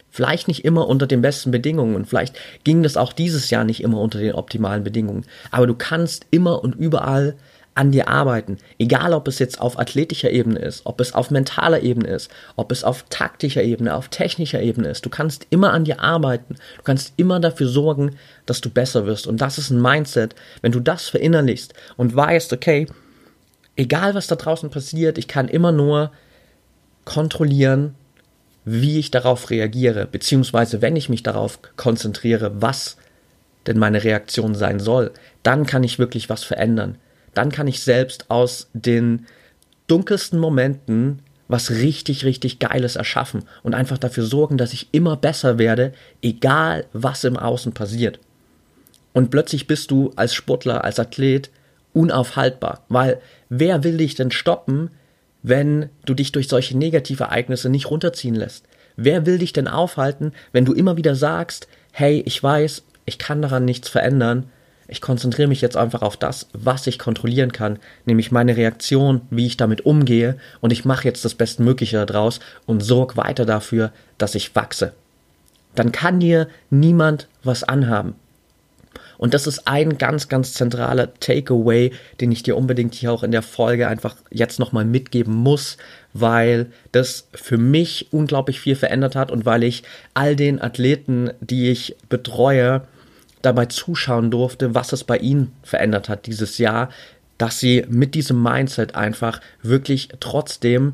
Vielleicht 0.10 0.48
nicht 0.48 0.64
immer 0.64 0.88
unter 0.88 1.08
den 1.08 1.22
besten 1.22 1.52
Bedingungen 1.52 1.96
und 1.96 2.08
vielleicht 2.08 2.38
ging 2.64 2.84
das 2.84 2.98
auch 2.98 3.14
dieses 3.14 3.50
Jahr 3.50 3.64
nicht 3.64 3.82
immer 3.82 4.00
unter 4.00 4.20
den 4.20 4.36
optimalen 4.36 4.84
Bedingungen, 4.84 5.26
aber 5.50 5.66
du 5.66 5.74
kannst 5.74 6.28
immer 6.30 6.64
und 6.64 6.76
überall 6.76 7.36
an 7.76 7.92
dir 7.92 8.08
arbeiten. 8.08 8.58
Egal, 8.78 9.14
ob 9.14 9.28
es 9.28 9.40
jetzt 9.40 9.60
auf 9.60 9.80
athletischer 9.80 10.30
Ebene 10.30 10.60
ist, 10.60 10.86
ob 10.86 11.02
es 11.02 11.14
auf 11.14 11.32
mentaler 11.32 11.82
Ebene 11.82 12.10
ist, 12.10 12.30
ob 12.56 12.72
es 12.72 12.84
auf 12.84 13.06
taktischer 13.10 13.64
Ebene, 13.64 13.96
auf 13.96 14.10
technischer 14.10 14.62
Ebene 14.62 14.90
ist. 14.90 15.06
Du 15.06 15.10
kannst 15.10 15.48
immer 15.50 15.74
an 15.74 15.86
dir 15.86 16.00
arbeiten. 16.00 16.56
Du 16.78 16.84
kannst 16.84 17.14
immer 17.18 17.40
dafür 17.40 17.68
sorgen, 17.68 18.16
dass 18.46 18.62
du 18.62 18.70
besser 18.70 19.06
wirst. 19.06 19.28
Und 19.28 19.42
das 19.42 19.58
ist 19.58 19.72
ein 19.72 19.82
Mindset. 19.82 20.36
Wenn 20.62 20.72
du 20.72 20.80
das 20.80 21.10
verinnerlichst 21.10 21.74
und 21.98 22.16
weißt, 22.16 22.54
okay, 22.54 22.88
egal 23.76 24.14
was 24.14 24.28
da 24.28 24.36
draußen 24.36 24.70
passiert, 24.70 25.18
ich 25.18 25.28
kann 25.28 25.48
immer 25.48 25.72
nur 25.72 26.12
kontrollieren, 27.06 27.96
wie 28.66 29.00
ich 29.00 29.12
darauf 29.12 29.50
reagiere, 29.50 30.06
beziehungsweise 30.06 30.82
wenn 30.82 30.96
ich 30.96 31.10
mich 31.10 31.24
darauf 31.24 31.60
konzentriere, 31.76 32.62
was 32.62 32.98
denn 33.68 33.78
meine 33.78 34.04
Reaktion 34.04 34.56
sein 34.56 34.80
soll, 34.80 35.12
dann 35.42 35.66
kann 35.66 35.84
ich 35.84 36.00
wirklich 36.00 36.30
was 36.30 36.44
verändern 36.44 36.98
dann 37.34 37.52
kann 37.52 37.68
ich 37.68 37.82
selbst 37.82 38.30
aus 38.30 38.70
den 38.74 39.26
dunkelsten 39.88 40.40
Momenten 40.40 41.20
was 41.48 41.72
richtig, 41.72 42.26
richtig 42.26 42.60
Geiles 42.60 42.96
erschaffen 42.96 43.44
und 43.64 43.76
einfach 43.76 43.98
dafür 43.98 44.26
sorgen, 44.26 44.58
dass 44.58 44.74
ich 44.74 44.88
immer 44.92 45.18
besser 45.18 45.58
werde, 45.58 45.94
egal 46.22 46.86
was 46.94 47.24
im 47.24 47.38
Außen 47.38 47.74
passiert. 47.74 48.20
Und 49.14 49.30
plötzlich 49.30 49.68
bist 49.68 49.92
du 49.92 50.12
als 50.16 50.34
Sportler, 50.34 50.84
als 50.84 51.00
Athlet 51.00 51.52
unaufhaltbar, 51.94 52.84
weil 52.90 53.22
wer 53.50 53.84
will 53.84 53.98
dich 53.98 54.16
denn 54.16 54.32
stoppen, 54.32 54.90
wenn 55.44 55.90
du 56.06 56.14
dich 56.14 56.32
durch 56.32 56.48
solche 56.48 56.78
Negativereignisse 56.78 57.70
nicht 57.70 57.92
runterziehen 57.92 58.36
lässt? 58.36 58.66
Wer 58.96 59.26
will 59.26 59.38
dich 59.38 59.54
denn 59.54 59.68
aufhalten, 59.68 60.34
wenn 60.52 60.66
du 60.66 60.74
immer 60.74 60.98
wieder 60.98 61.16
sagst, 61.16 61.68
hey, 61.92 62.24
ich 62.26 62.42
weiß, 62.42 62.84
ich 63.06 63.20
kann 63.20 63.42
daran 63.42 63.66
nichts 63.66 63.90
verändern, 63.90 64.50
ich 64.94 65.02
konzentriere 65.02 65.48
mich 65.48 65.60
jetzt 65.60 65.76
einfach 65.76 66.04
auf 66.04 66.18
das, 66.18 66.48
was 66.54 66.86
ich 66.86 67.00
kontrollieren 67.00 67.52
kann, 67.52 67.80
nämlich 68.06 68.32
meine 68.32 68.56
Reaktion, 68.56 69.22
wie 69.32 69.48
ich 69.48 69.58
damit 69.58 69.88
umgehe 69.88 70.38
und 70.62 70.72
ich 70.72 70.86
mache 70.86 71.06
jetzt 71.06 71.26
das 71.26 71.34
Bestmögliche 71.34 72.06
daraus 72.06 72.40
und 72.68 72.84
sorge 72.84 73.18
weiter 73.18 73.46
dafür, 73.46 73.92
dass 74.20 74.36
ich 74.36 74.56
wachse. 74.56 74.94
Dann 75.74 75.92
kann 75.92 76.20
dir 76.20 76.48
niemand 76.70 77.28
was 77.44 77.64
anhaben. 77.64 78.14
Und 79.18 79.34
das 79.34 79.48
ist 79.48 79.68
ein 79.68 79.98
ganz, 79.98 80.30
ganz 80.30 80.54
zentraler 80.54 81.12
Takeaway, 81.20 81.92
den 82.22 82.32
ich 82.32 82.44
dir 82.44 82.56
unbedingt 82.56 82.94
hier 82.94 83.12
auch 83.12 83.24
in 83.24 83.32
der 83.32 83.42
Folge 83.42 83.88
einfach 83.88 84.16
jetzt 84.30 84.60
nochmal 84.60 84.86
mitgeben 84.86 85.34
muss, 85.34 85.78
weil 86.14 86.68
das 86.92 87.28
für 87.34 87.58
mich 87.58 88.10
unglaublich 88.12 88.60
viel 88.60 88.76
verändert 88.76 89.16
hat 89.16 89.32
und 89.32 89.44
weil 89.44 89.64
ich 89.64 89.82
all 90.14 90.36
den 90.36 90.62
Athleten, 90.62 91.32
die 91.40 91.72
ich 91.72 91.96
betreue, 92.10 92.84
dabei 93.44 93.68
zuschauen 93.68 94.32
durfte, 94.32 94.74
was 94.74 94.92
es 94.94 95.04
bei 95.04 95.18
ihnen 95.18 95.52
verändert 95.62 96.10
hat 96.10 96.26
dieses 96.26 96.58
Jahr, 96.58 96.90
dass 97.38 97.60
sie 97.60 97.86
mit 97.90 98.16
diesem 98.16 98.42
Mindset 98.42 98.96
einfach 98.96 99.40
wirklich 99.62 100.10
trotzdem 100.20 100.94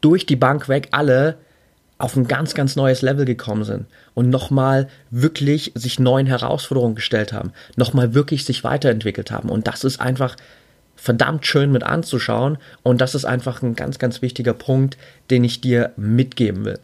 durch 0.00 0.24
die 0.24 0.36
Bank 0.36 0.68
weg 0.68 0.88
alle 0.92 1.36
auf 1.98 2.16
ein 2.16 2.26
ganz, 2.26 2.54
ganz 2.54 2.76
neues 2.76 3.02
Level 3.02 3.26
gekommen 3.26 3.64
sind 3.64 3.86
und 4.14 4.30
nochmal 4.30 4.88
wirklich 5.10 5.72
sich 5.74 5.98
neuen 5.98 6.26
Herausforderungen 6.26 6.94
gestellt 6.94 7.32
haben, 7.32 7.52
nochmal 7.76 8.14
wirklich 8.14 8.44
sich 8.44 8.64
weiterentwickelt 8.64 9.30
haben. 9.30 9.50
Und 9.50 9.66
das 9.66 9.84
ist 9.84 10.00
einfach 10.00 10.36
verdammt 10.96 11.46
schön 11.46 11.72
mit 11.72 11.82
anzuschauen 11.82 12.56
und 12.82 13.00
das 13.00 13.14
ist 13.14 13.24
einfach 13.24 13.62
ein 13.62 13.74
ganz, 13.74 13.98
ganz 13.98 14.22
wichtiger 14.22 14.54
Punkt, 14.54 14.96
den 15.30 15.44
ich 15.44 15.60
dir 15.60 15.92
mitgeben 15.96 16.64
will. 16.64 16.78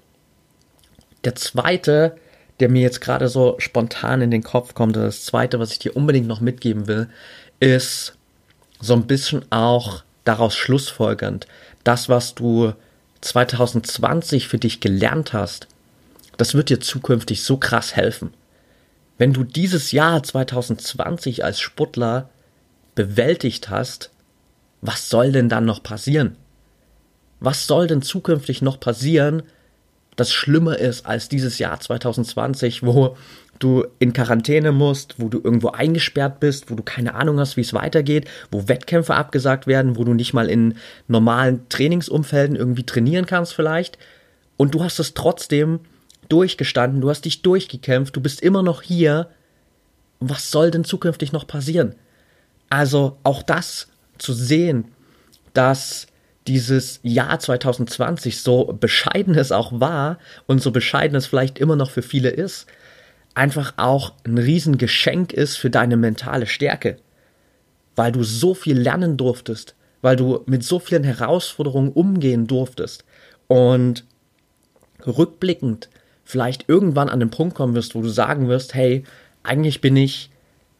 Der 1.24 1.34
zweite 1.34 2.16
der 2.60 2.68
mir 2.68 2.82
jetzt 2.82 3.00
gerade 3.00 3.28
so 3.28 3.56
spontan 3.58 4.22
in 4.22 4.30
den 4.30 4.42
Kopf 4.42 4.74
kommt. 4.74 4.96
Das 4.96 5.24
zweite, 5.24 5.58
was 5.58 5.72
ich 5.72 5.78
dir 5.78 5.96
unbedingt 5.96 6.26
noch 6.26 6.40
mitgeben 6.40 6.86
will, 6.86 7.08
ist 7.60 8.16
so 8.80 8.94
ein 8.94 9.06
bisschen 9.06 9.44
auch 9.50 10.02
daraus 10.24 10.54
schlussfolgernd, 10.54 11.46
das, 11.84 12.08
was 12.08 12.34
du 12.34 12.72
2020 13.20 14.48
für 14.48 14.58
dich 14.58 14.80
gelernt 14.80 15.32
hast, 15.32 15.68
das 16.36 16.54
wird 16.54 16.68
dir 16.68 16.80
zukünftig 16.80 17.42
so 17.42 17.56
krass 17.56 17.96
helfen. 17.96 18.34
Wenn 19.18 19.32
du 19.32 19.44
dieses 19.44 19.92
Jahr 19.92 20.22
2020 20.22 21.44
als 21.44 21.60
Sportler 21.60 22.28
bewältigt 22.94 23.70
hast, 23.70 24.10
was 24.82 25.08
soll 25.08 25.32
denn 25.32 25.48
dann 25.48 25.64
noch 25.64 25.82
passieren? 25.82 26.36
Was 27.40 27.66
soll 27.66 27.86
denn 27.86 28.02
zukünftig 28.02 28.62
noch 28.62 28.78
passieren, 28.78 29.42
das 30.16 30.32
schlimmer 30.32 30.78
ist 30.78 31.06
als 31.06 31.28
dieses 31.28 31.58
Jahr 31.58 31.78
2020, 31.78 32.82
wo 32.82 33.16
du 33.58 33.86
in 33.98 34.12
Quarantäne 34.12 34.72
musst, 34.72 35.14
wo 35.18 35.28
du 35.28 35.40
irgendwo 35.42 35.68
eingesperrt 35.68 36.40
bist, 36.40 36.70
wo 36.70 36.74
du 36.74 36.82
keine 36.82 37.14
Ahnung 37.14 37.38
hast, 37.38 37.56
wie 37.56 37.62
es 37.62 37.72
weitergeht, 37.72 38.28
wo 38.50 38.68
Wettkämpfe 38.68 39.14
abgesagt 39.14 39.66
werden, 39.66 39.96
wo 39.96 40.04
du 40.04 40.14
nicht 40.14 40.34
mal 40.34 40.50
in 40.50 40.74
normalen 41.08 41.68
Trainingsumfelden 41.68 42.56
irgendwie 42.56 42.84
trainieren 42.84 43.26
kannst 43.26 43.54
vielleicht. 43.54 43.98
Und 44.56 44.74
du 44.74 44.82
hast 44.82 44.98
es 44.98 45.14
trotzdem 45.14 45.80
durchgestanden, 46.28 47.00
du 47.00 47.10
hast 47.10 47.24
dich 47.24 47.42
durchgekämpft, 47.42 48.16
du 48.16 48.20
bist 48.20 48.40
immer 48.40 48.62
noch 48.62 48.82
hier. 48.82 49.28
Was 50.18 50.50
soll 50.50 50.70
denn 50.70 50.84
zukünftig 50.84 51.32
noch 51.32 51.46
passieren? 51.46 51.94
Also 52.70 53.18
auch 53.22 53.42
das 53.42 53.88
zu 54.18 54.32
sehen, 54.32 54.86
dass 55.52 56.06
dieses 56.48 57.00
Jahr 57.02 57.38
2020, 57.38 58.40
so 58.40 58.64
bescheiden 58.66 59.34
es 59.34 59.52
auch 59.52 59.80
war 59.80 60.18
und 60.46 60.62
so 60.62 60.70
bescheiden 60.70 61.16
es 61.16 61.26
vielleicht 61.26 61.58
immer 61.58 61.76
noch 61.76 61.90
für 61.90 62.02
viele 62.02 62.30
ist, 62.30 62.66
einfach 63.34 63.74
auch 63.76 64.14
ein 64.24 64.38
Riesengeschenk 64.38 65.32
ist 65.32 65.56
für 65.56 65.70
deine 65.70 65.96
mentale 65.96 66.46
Stärke. 66.46 66.96
Weil 67.94 68.12
du 68.12 68.22
so 68.22 68.54
viel 68.54 68.78
lernen 68.78 69.16
durftest, 69.16 69.74
weil 70.02 70.16
du 70.16 70.42
mit 70.46 70.64
so 70.64 70.78
vielen 70.78 71.04
Herausforderungen 71.04 71.92
umgehen 71.92 72.46
durftest 72.46 73.04
und 73.48 74.04
rückblickend 75.06 75.88
vielleicht 76.24 76.68
irgendwann 76.68 77.08
an 77.08 77.20
den 77.20 77.30
Punkt 77.30 77.54
kommen 77.54 77.74
wirst, 77.74 77.94
wo 77.94 78.02
du 78.02 78.08
sagen 78.08 78.48
wirst, 78.48 78.74
hey, 78.74 79.04
eigentlich 79.42 79.80
bin 79.80 79.96
ich 79.96 80.30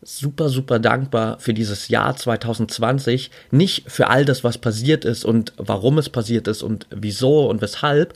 super, 0.06 0.48
super 0.48 0.78
dankbar 0.78 1.38
für 1.40 1.52
dieses 1.52 1.88
Jahr 1.88 2.16
2020. 2.16 3.30
Nicht 3.50 3.90
für 3.90 4.06
all 4.08 4.24
das, 4.24 4.44
was 4.44 4.58
passiert 4.58 5.04
ist 5.04 5.24
und 5.24 5.52
warum 5.56 5.98
es 5.98 6.08
passiert 6.08 6.46
ist 6.46 6.62
und 6.62 6.86
wieso 6.90 7.48
und 7.50 7.60
weshalb, 7.60 8.14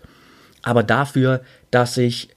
aber 0.63 0.83
dafür, 0.83 1.43
dass 1.71 1.97
ich 1.97 2.29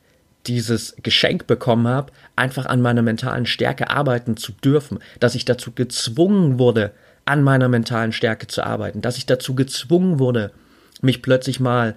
dieses 0.47 0.95
Geschenk 1.03 1.47
bekommen 1.47 1.87
habe, 1.87 2.11
einfach 2.35 2.65
an 2.65 2.81
meiner 2.81 3.01
mentalen 3.01 3.45
Stärke 3.45 3.89
arbeiten 3.89 4.37
zu 4.37 4.51
dürfen, 4.51 4.99
dass 5.19 5.35
ich 5.35 5.45
dazu 5.45 5.71
gezwungen 5.71 6.57
wurde, 6.59 6.91
an 7.25 7.43
meiner 7.43 7.69
mentalen 7.69 8.11
Stärke 8.11 8.47
zu 8.47 8.63
arbeiten, 8.65 9.01
dass 9.01 9.17
ich 9.17 9.25
dazu 9.25 9.55
gezwungen 9.55 10.19
wurde, 10.19 10.51
mich 11.01 11.21
plötzlich 11.21 11.59
mal 11.59 11.95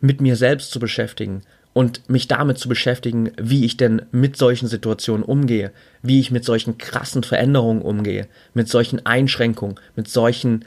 mit 0.00 0.20
mir 0.20 0.36
selbst 0.36 0.70
zu 0.70 0.80
beschäftigen 0.80 1.42
und 1.72 2.08
mich 2.08 2.28
damit 2.28 2.58
zu 2.58 2.68
beschäftigen, 2.68 3.32
wie 3.40 3.64
ich 3.64 3.76
denn 3.76 4.02
mit 4.10 4.36
solchen 4.36 4.68
Situationen 4.68 5.24
umgehe, 5.24 5.72
wie 6.02 6.20
ich 6.20 6.30
mit 6.30 6.44
solchen 6.44 6.78
krassen 6.78 7.22
Veränderungen 7.22 7.82
umgehe, 7.82 8.28
mit 8.52 8.68
solchen 8.68 9.04
Einschränkungen, 9.06 9.80
mit 9.96 10.08
solchen 10.08 10.64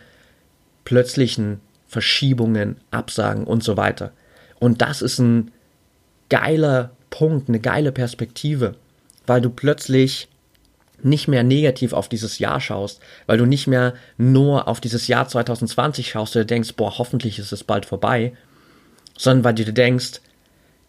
plötzlichen 0.84 1.60
Verschiebungen, 1.88 2.78
Absagen 2.92 3.44
und 3.44 3.64
so 3.64 3.78
weiter. 3.78 4.12
Und 4.60 4.82
das 4.82 5.02
ist 5.02 5.20
ein 5.20 5.52
geiler 6.30 6.92
Punkt, 7.10 7.50
eine 7.50 7.60
geile 7.60 7.92
Perspektive, 7.92 8.76
weil 9.28 9.42
du 9.42 9.50
plötzlich 9.50 10.28
nicht 11.04 11.28
mehr 11.28 11.44
negativ 11.44 11.94
auf 11.94 12.10
dieses 12.10 12.40
Jahr 12.40 12.60
schaust, 12.60 13.00
weil 13.28 13.38
du 13.38 13.46
nicht 13.46 13.68
mehr 13.68 13.94
nur 14.18 14.68
auf 14.68 14.82
dieses 14.82 15.08
Jahr 15.08 15.28
2020 15.28 16.10
schaust 16.10 16.36
und 16.36 16.50
denkst, 16.50 16.74
boah, 16.76 16.98
hoffentlich 16.98 17.38
ist 17.38 17.52
es 17.52 17.64
bald 17.64 17.86
vorbei, 17.86 18.34
sondern 19.18 19.44
weil 19.44 19.54
du 19.54 19.66
dir 19.66 19.74
denkst, 19.74 20.22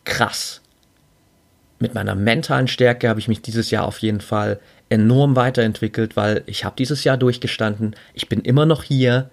krass. 0.07 0.63
Mit 1.79 1.93
meiner 1.93 2.15
mentalen 2.15 2.69
Stärke 2.69 3.11
habe 3.11 3.21
ich 3.21 3.29
mich 3.29 3.43
dieses 3.43 3.71
Jahr 3.71 3.85
auf 3.85 3.99
jeden 3.99 4.23
Fall 4.23 4.59
enorm 4.89 5.37
weiterentwickelt, 5.37 6.17
weil 6.17 6.43
ich 6.47 6.65
habe 6.65 6.77
dieses 6.79 7.05
Jahr 7.05 7.19
durchgestanden, 7.19 7.95
ich 8.15 8.31
bin 8.31 8.41
immer 8.41 8.65
noch 8.65 8.83
hier 8.83 9.29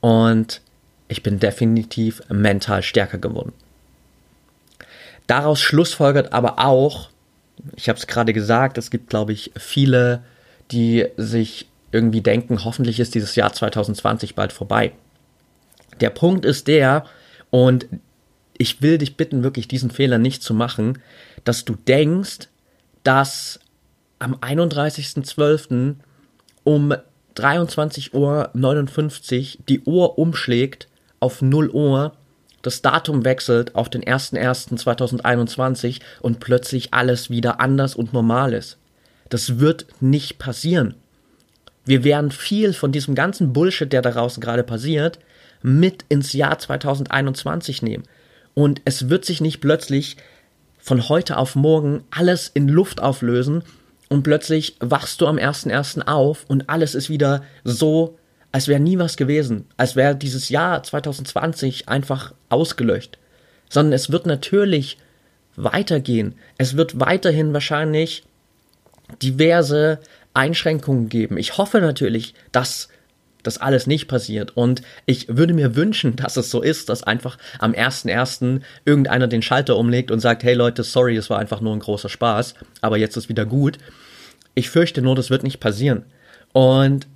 und 0.00 0.60
ich 1.08 1.24
bin 1.24 1.40
definitiv 1.40 2.22
mental 2.28 2.84
stärker 2.84 3.18
geworden. 3.18 3.52
Daraus 5.26 5.60
schlussfolgert 5.60 6.32
aber 6.32 6.60
auch, 6.60 7.10
ich 7.74 7.88
habe 7.88 7.98
es 7.98 8.06
gerade 8.06 8.32
gesagt, 8.32 8.78
es 8.78 8.90
gibt, 8.90 9.10
glaube 9.10 9.32
ich, 9.32 9.50
viele, 9.56 10.22
die 10.70 11.06
sich 11.16 11.66
irgendwie 11.90 12.20
denken, 12.20 12.64
hoffentlich 12.64 13.00
ist 13.00 13.14
dieses 13.14 13.34
Jahr 13.34 13.52
2020 13.52 14.36
bald 14.36 14.52
vorbei. 14.52 14.92
Der 16.00 16.10
Punkt 16.10 16.44
ist 16.44 16.68
der, 16.68 17.04
und 17.50 17.86
ich 18.60 18.82
will 18.82 18.98
dich 18.98 19.16
bitten, 19.16 19.42
wirklich 19.42 19.68
diesen 19.68 19.90
Fehler 19.90 20.18
nicht 20.18 20.42
zu 20.42 20.52
machen, 20.52 20.98
dass 21.44 21.64
du 21.64 21.76
denkst, 21.76 22.50
dass 23.04 23.58
am 24.18 24.34
31.12. 24.34 25.94
um 26.62 26.92
23.59 27.36 28.12
Uhr 28.12 28.52
die 29.66 29.80
Uhr 29.80 30.18
umschlägt 30.18 30.88
auf 31.20 31.40
0 31.40 31.70
Uhr, 31.70 32.12
das 32.60 32.82
Datum 32.82 33.24
wechselt 33.24 33.74
auf 33.76 33.88
den 33.88 34.02
01.01.2021 34.04 36.00
und 36.20 36.40
plötzlich 36.40 36.92
alles 36.92 37.30
wieder 37.30 37.60
anders 37.60 37.94
und 37.94 38.12
normal 38.12 38.52
ist. 38.52 38.76
Das 39.30 39.58
wird 39.58 39.86
nicht 40.02 40.38
passieren. 40.38 40.96
Wir 41.86 42.04
werden 42.04 42.30
viel 42.30 42.74
von 42.74 42.92
diesem 42.92 43.14
ganzen 43.14 43.54
Bullshit, 43.54 43.90
der 43.90 44.02
da 44.02 44.10
draußen 44.10 44.42
gerade 44.42 44.64
passiert, 44.64 45.18
mit 45.62 46.04
ins 46.10 46.34
Jahr 46.34 46.58
2021 46.58 47.80
nehmen. 47.80 48.04
Und 48.54 48.82
es 48.84 49.08
wird 49.08 49.24
sich 49.24 49.40
nicht 49.40 49.60
plötzlich 49.60 50.16
von 50.78 51.08
heute 51.08 51.36
auf 51.36 51.54
morgen 51.56 52.04
alles 52.10 52.48
in 52.48 52.68
Luft 52.68 53.02
auflösen 53.02 53.62
und 54.08 54.24
plötzlich 54.24 54.76
wachst 54.80 55.20
du 55.20 55.26
am 55.26 55.36
1.1. 55.36 56.08
auf 56.08 56.44
und 56.48 56.68
alles 56.68 56.94
ist 56.94 57.10
wieder 57.10 57.44
so, 57.62 58.18
als 58.50 58.66
wäre 58.66 58.80
nie 58.80 58.98
was 58.98 59.16
gewesen, 59.16 59.66
als 59.76 59.94
wäre 59.94 60.16
dieses 60.16 60.48
Jahr 60.48 60.82
2020 60.82 61.88
einfach 61.88 62.34
ausgelöscht. 62.48 63.18
Sondern 63.68 63.92
es 63.92 64.10
wird 64.10 64.26
natürlich 64.26 64.98
weitergehen. 65.54 66.34
Es 66.58 66.76
wird 66.76 66.98
weiterhin 66.98 67.52
wahrscheinlich 67.52 68.24
diverse 69.22 70.00
Einschränkungen 70.34 71.08
geben. 71.08 71.36
Ich 71.36 71.56
hoffe 71.56 71.80
natürlich, 71.80 72.34
dass 72.50 72.88
das 73.42 73.58
alles 73.58 73.86
nicht 73.86 74.08
passiert. 74.08 74.56
Und 74.56 74.82
ich 75.06 75.26
würde 75.28 75.54
mir 75.54 75.76
wünschen, 75.76 76.16
dass 76.16 76.36
es 76.36 76.50
so 76.50 76.62
ist, 76.62 76.88
dass 76.88 77.02
einfach 77.02 77.38
am 77.58 77.72
1.1. 77.72 78.60
irgendeiner 78.84 79.28
den 79.28 79.42
Schalter 79.42 79.76
umlegt 79.76 80.10
und 80.10 80.20
sagt, 80.20 80.42
hey 80.42 80.54
Leute, 80.54 80.82
sorry, 80.82 81.16
es 81.16 81.30
war 81.30 81.38
einfach 81.38 81.60
nur 81.60 81.72
ein 81.72 81.80
großer 81.80 82.08
Spaß, 82.08 82.54
aber 82.80 82.96
jetzt 82.96 83.16
ist 83.16 83.28
wieder 83.28 83.46
gut. 83.46 83.78
Ich 84.54 84.70
fürchte 84.70 85.02
nur, 85.02 85.14
das 85.14 85.30
wird 85.30 85.42
nicht 85.42 85.60
passieren. 85.60 86.04
Und 86.52 87.06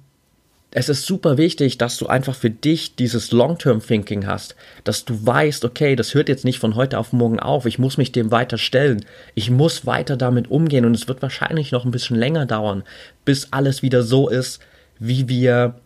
es 0.77 0.89
ist 0.89 1.07
super 1.07 1.39
wichtig, 1.39 1.79
dass 1.79 1.99
du 1.99 2.09
einfach 2.09 2.35
für 2.35 2.51
dich 2.51 2.97
dieses 2.97 3.31
Long-Term-Thinking 3.31 4.27
hast, 4.27 4.57
dass 4.83 5.05
du 5.05 5.25
weißt, 5.25 5.65
okay, 5.65 5.95
das 5.95 6.15
hört 6.15 6.29
jetzt 6.29 6.45
nicht 6.45 6.59
von 6.59 6.75
heute 6.75 6.99
auf 6.99 7.13
morgen 7.13 7.39
auf, 7.39 7.65
ich 7.65 7.79
muss 7.79 7.97
mich 7.97 8.11
dem 8.11 8.33
weiter 8.33 8.59
stellen, 8.59 9.05
ich 9.37 9.51
muss 9.51 9.87
weiter 9.87 10.17
damit 10.17 10.51
umgehen 10.51 10.85
und 10.85 10.95
es 10.95 11.07
wird 11.07 11.23
wahrscheinlich 11.23 11.71
noch 11.71 11.85
ein 11.85 11.93
bisschen 11.93 12.17
länger 12.17 12.45
dauern, 12.45 12.83
bis 13.25 13.53
alles 13.53 13.83
wieder 13.83 14.03
so 14.03 14.29
ist, 14.29 14.61
wie 14.99 15.29
wir 15.29 15.77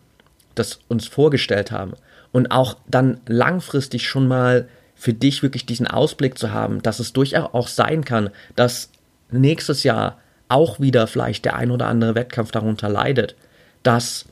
das 0.59 0.79
uns 0.87 1.07
vorgestellt 1.07 1.71
haben. 1.71 1.93
Und 2.31 2.51
auch 2.51 2.77
dann 2.87 3.21
langfristig 3.27 4.07
schon 4.07 4.27
mal 4.27 4.67
für 4.95 5.13
dich 5.13 5.41
wirklich 5.41 5.65
diesen 5.65 5.87
Ausblick 5.87 6.37
zu 6.37 6.51
haben, 6.51 6.81
dass 6.83 6.99
es 6.99 7.13
durchaus 7.13 7.53
auch 7.53 7.67
sein 7.67 8.03
kann, 8.03 8.29
dass 8.55 8.89
nächstes 9.31 9.83
Jahr 9.83 10.19
auch 10.49 10.79
wieder 10.79 11.07
vielleicht 11.07 11.45
der 11.45 11.55
ein 11.55 11.71
oder 11.71 11.87
andere 11.87 12.15
Wettkampf 12.15 12.51
darunter 12.51 12.89
leidet, 12.89 13.35
dass 13.81 14.25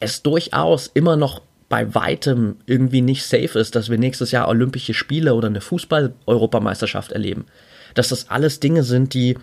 es 0.00 0.22
durchaus 0.22 0.90
immer 0.92 1.16
noch 1.16 1.40
bei 1.68 1.94
weitem 1.94 2.56
irgendwie 2.66 3.00
nicht 3.00 3.24
safe 3.24 3.58
ist, 3.58 3.74
dass 3.74 3.88
wir 3.88 3.98
nächstes 3.98 4.30
Jahr 4.30 4.48
Olympische 4.48 4.94
Spiele 4.94 5.34
oder 5.34 5.48
eine 5.48 5.60
Fußball-Europameisterschaft 5.60 7.12
erleben. 7.12 7.46
Dass 7.94 8.08
das 8.08 8.28
alles 8.28 8.60
Dinge 8.60 8.82
sind, 8.82 9.14
die 9.14 9.38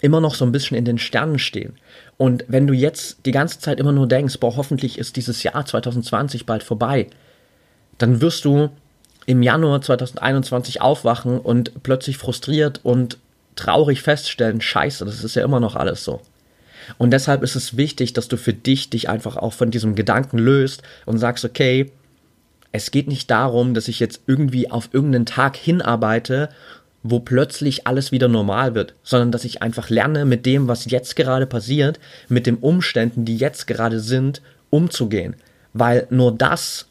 immer 0.00 0.20
noch 0.20 0.34
so 0.34 0.44
ein 0.44 0.52
bisschen 0.52 0.76
in 0.76 0.84
den 0.84 0.98
Sternen 0.98 1.38
stehen. 1.38 1.76
Und 2.18 2.44
wenn 2.48 2.66
du 2.66 2.74
jetzt 2.74 3.18
die 3.26 3.32
ganze 3.32 3.58
Zeit 3.58 3.80
immer 3.80 3.92
nur 3.92 4.06
denkst, 4.06 4.38
boah, 4.38 4.56
hoffentlich 4.56 4.98
ist 4.98 5.16
dieses 5.16 5.42
Jahr 5.42 5.64
2020 5.64 6.46
bald 6.46 6.62
vorbei, 6.62 7.08
dann 7.98 8.20
wirst 8.20 8.44
du 8.44 8.70
im 9.26 9.42
Januar 9.42 9.80
2021 9.80 10.80
aufwachen 10.80 11.38
und 11.38 11.82
plötzlich 11.82 12.18
frustriert 12.18 12.80
und 12.82 13.18
traurig 13.56 14.02
feststellen, 14.02 14.60
scheiße, 14.60 15.04
das 15.04 15.24
ist 15.24 15.36
ja 15.36 15.44
immer 15.44 15.60
noch 15.60 15.76
alles 15.76 16.04
so. 16.04 16.20
Und 16.98 17.12
deshalb 17.12 17.42
ist 17.42 17.54
es 17.54 17.76
wichtig, 17.76 18.12
dass 18.12 18.28
du 18.28 18.36
für 18.36 18.52
dich 18.52 18.90
dich 18.90 19.08
einfach 19.08 19.36
auch 19.36 19.52
von 19.52 19.70
diesem 19.70 19.94
Gedanken 19.94 20.38
löst 20.38 20.82
und 21.06 21.18
sagst, 21.18 21.44
okay, 21.44 21.92
es 22.72 22.90
geht 22.90 23.06
nicht 23.06 23.30
darum, 23.30 23.74
dass 23.74 23.88
ich 23.88 24.00
jetzt 24.00 24.22
irgendwie 24.26 24.70
auf 24.70 24.88
irgendeinen 24.92 25.26
Tag 25.26 25.56
hinarbeite 25.56 26.48
wo 27.02 27.20
plötzlich 27.20 27.86
alles 27.86 28.12
wieder 28.12 28.28
normal 28.28 28.74
wird, 28.74 28.94
sondern 29.02 29.32
dass 29.32 29.44
ich 29.44 29.62
einfach 29.62 29.90
lerne, 29.90 30.24
mit 30.24 30.46
dem, 30.46 30.68
was 30.68 30.90
jetzt 30.90 31.16
gerade 31.16 31.46
passiert, 31.46 31.98
mit 32.28 32.46
den 32.46 32.56
Umständen, 32.56 33.24
die 33.24 33.36
jetzt 33.36 33.66
gerade 33.66 34.00
sind, 34.00 34.40
umzugehen. 34.70 35.36
Weil 35.72 36.06
nur 36.10 36.32
das 36.32 36.86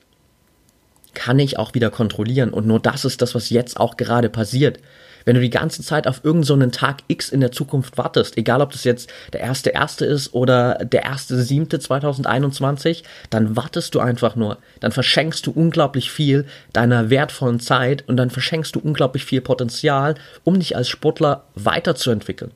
kann 1.13 1.39
ich 1.39 1.59
auch 1.59 1.73
wieder 1.73 1.89
kontrollieren 1.89 2.51
und 2.51 2.67
nur 2.67 2.79
das 2.79 3.05
ist 3.05 3.21
das, 3.21 3.35
was 3.35 3.49
jetzt 3.49 3.79
auch 3.79 3.97
gerade 3.97 4.29
passiert. 4.29 4.79
Wenn 5.25 5.35
du 5.35 5.41
die 5.41 5.49
ganze 5.49 5.83
Zeit 5.83 6.07
auf 6.07 6.23
irgendeinen 6.23 6.71
so 6.71 6.79
Tag 6.79 6.99
X 7.07 7.29
in 7.29 7.41
der 7.41 7.51
Zukunft 7.51 7.97
wartest, 7.97 8.37
egal 8.37 8.61
ob 8.61 8.71
das 8.71 8.83
jetzt 8.83 9.09
der 9.33 9.41
erste 9.41 9.69
erste 9.69 10.05
ist 10.05 10.33
oder 10.33 10.75
der 10.83 11.03
erste 11.03 11.41
siebte 11.41 11.79
2021, 11.79 13.03
dann 13.29 13.55
wartest 13.55 13.95
du 13.95 13.99
einfach 13.99 14.35
nur. 14.35 14.57
Dann 14.79 14.91
verschenkst 14.91 15.45
du 15.45 15.51
unglaublich 15.51 16.11
viel 16.11 16.45
deiner 16.73 17.09
wertvollen 17.09 17.59
Zeit 17.59 18.07
und 18.07 18.17
dann 18.17 18.29
verschenkst 18.29 18.75
du 18.75 18.79
unglaublich 18.79 19.25
viel 19.25 19.41
Potenzial, 19.41 20.15
um 20.43 20.59
dich 20.59 20.75
als 20.75 20.89
Sportler 20.89 21.45
weiterzuentwickeln. 21.55 22.51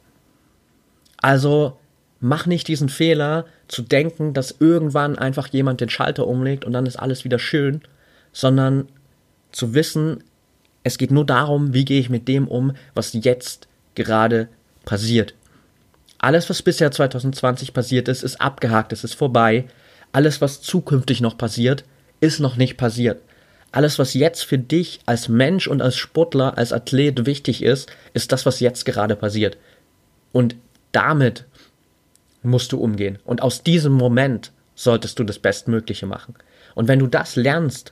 Also 1.17 1.77
mach 2.19 2.45
nicht 2.45 2.67
diesen 2.67 2.89
Fehler 2.89 3.45
zu 3.67 3.81
denken, 3.81 4.33
dass 4.33 4.55
irgendwann 4.59 5.17
einfach 5.17 5.47
jemand 5.47 5.81
den 5.81 5.89
Schalter 5.89 6.27
umlegt 6.27 6.65
und 6.65 6.73
dann 6.73 6.85
ist 6.85 6.97
alles 6.97 7.23
wieder 7.23 7.39
schön, 7.39 7.81
sondern 8.31 8.87
zu 9.51 9.73
wissen, 9.73 10.23
es 10.85 10.99
geht 10.99 11.09
nur 11.09 11.25
darum, 11.25 11.73
wie 11.73 11.83
gehe 11.83 11.99
ich 11.99 12.11
mit 12.11 12.27
dem 12.27 12.47
um, 12.47 12.73
was 12.93 13.11
jetzt 13.13 13.67
gerade 13.95 14.47
passiert. 14.85 15.33
Alles, 16.19 16.47
was 16.47 16.61
bisher 16.61 16.91
2020 16.91 17.73
passiert 17.73 18.07
ist, 18.07 18.21
ist 18.21 18.39
abgehakt, 18.39 18.93
es 18.93 19.03
ist 19.03 19.15
vorbei. 19.15 19.65
Alles, 20.11 20.41
was 20.41 20.61
zukünftig 20.61 21.21
noch 21.21 21.39
passiert, 21.39 21.85
ist 22.21 22.39
noch 22.39 22.55
nicht 22.55 22.77
passiert. 22.77 23.19
Alles, 23.71 23.97
was 23.97 24.13
jetzt 24.13 24.43
für 24.43 24.59
dich 24.59 24.99
als 25.07 25.27
Mensch 25.27 25.67
und 25.67 25.81
als 25.81 25.97
Sportler, 25.97 26.55
als 26.55 26.71
Athlet 26.71 27.25
wichtig 27.25 27.63
ist, 27.63 27.91
ist 28.13 28.31
das, 28.31 28.45
was 28.45 28.59
jetzt 28.59 28.85
gerade 28.85 29.15
passiert. 29.15 29.57
Und 30.31 30.55
damit 30.91 31.45
musst 32.43 32.71
du 32.73 32.77
umgehen. 32.77 33.17
Und 33.25 33.41
aus 33.41 33.63
diesem 33.63 33.93
Moment 33.93 34.51
solltest 34.75 35.17
du 35.17 35.23
das 35.23 35.39
Bestmögliche 35.39 36.05
machen. 36.05 36.35
Und 36.75 36.87
wenn 36.87 36.99
du 36.99 37.07
das 37.07 37.35
lernst, 37.35 37.91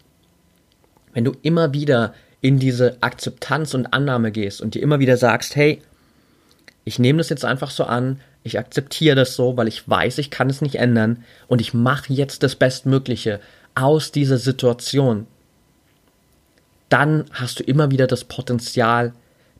wenn 1.14 1.26
du 1.26 1.32
immer 1.42 1.74
wieder 1.74 2.14
in 2.44 2.60
diese 2.60 2.98
Akzeptanz 3.00 3.74
und 3.74 3.94
Annahme 3.94 4.30
gehst 4.34 4.62
und 4.62 4.76
dir 4.76 4.82
immer 4.82 5.00
wieder 5.00 5.16
sagst, 5.16 5.56
hey, 5.56 5.82
ich 6.84 7.00
nehme 7.00 7.20
das 7.20 7.30
jetzt 7.30 7.46
einfach 7.46 7.72
so 7.72 7.86
an, 7.86 8.20
ich 8.44 8.60
akzeptiere 8.60 9.16
das 9.16 9.38
so, 9.38 9.56
weil 9.56 9.70
ich 9.70 9.88
weiß, 9.88 10.18
ich 10.18 10.30
kann 10.30 10.50
es 10.50 10.60
nicht 10.60 10.76
ändern 10.76 11.24
und 11.48 11.62
ich 11.62 11.74
mache 11.74 12.12
jetzt 12.12 12.44
das 12.44 12.58
Bestmögliche 12.58 13.40
aus 13.76 14.12
dieser 14.12 14.38
Situation, 14.38 15.26
dann 16.90 17.24
hast 17.32 17.62
du 17.62 17.64
immer 17.64 17.92
wieder 17.92 18.08
das 18.08 18.26
Potenzial, 18.26 19.14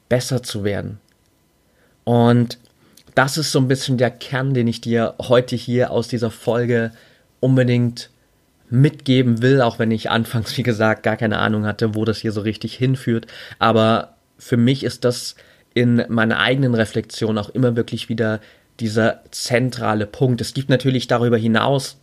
besser 0.10 0.44
zu 0.44 0.66
werden. 0.66 1.00
Und 2.04 2.58
das 3.16 3.38
ist 3.38 3.54
so 3.54 3.60
ein 3.60 3.70
bisschen 3.70 3.98
der 3.98 4.12
Kern, 4.12 4.54
den 4.54 4.68
ich 4.68 4.82
dir 4.82 5.16
heute 5.22 5.56
hier 5.56 5.92
aus 5.92 6.10
dieser 6.10 6.32
Folge 6.32 6.92
unbedingt 7.40 8.10
mitgeben 8.74 9.44
will, 9.44 9.62
auch 9.62 9.78
wenn 9.78 9.92
ich 9.92 10.10
anfangs, 10.10 10.58
wie 10.58 10.64
gesagt, 10.64 11.04
gar 11.04 11.16
keine 11.16 11.38
Ahnung 11.38 11.66
hatte, 11.66 11.94
wo 11.94 12.06
das 12.06 12.18
hier 12.18 12.32
so 12.32 12.42
richtig 12.42 12.74
hinführt. 12.74 13.28
Aber 13.60 14.16
für 14.40 14.58
mich 14.58 14.84
ist 14.84 15.06
das 15.06 15.36
in 15.76 16.04
meiner 16.10 16.40
eigenen 16.40 16.74
Reflexion 16.74 17.38
auch 17.38 17.50
immer 17.50 17.76
wirklich 17.76 18.10
wieder 18.10 18.42
dieser 18.80 19.22
zentrale 19.30 20.08
Punkt. 20.08 20.42
Es 20.42 20.56
gibt 20.56 20.70
natürlich 20.70 21.06
darüber 21.06 21.38
hinaus 21.38 21.98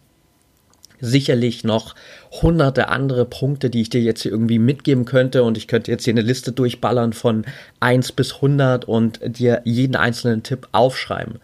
sicherlich 1.00 1.64
noch 1.64 1.96
hunderte 2.30 2.88
andere 2.88 3.24
Punkte, 3.24 3.68
die 3.68 3.80
ich 3.80 3.90
dir 3.90 4.02
jetzt 4.02 4.22
hier 4.22 4.30
irgendwie 4.30 4.58
mitgeben 4.60 5.06
könnte 5.06 5.42
und 5.42 5.56
ich 5.56 5.66
könnte 5.66 5.90
jetzt 5.90 6.04
hier 6.04 6.12
eine 6.12 6.20
Liste 6.20 6.52
durchballern 6.52 7.14
von 7.14 7.46
1 7.80 8.12
bis 8.12 8.34
100 8.36 8.84
und 8.84 9.18
dir 9.24 9.62
jeden 9.64 9.96
einzelnen 9.96 10.44
Tipp 10.44 10.68
aufschreiben. 10.70 11.40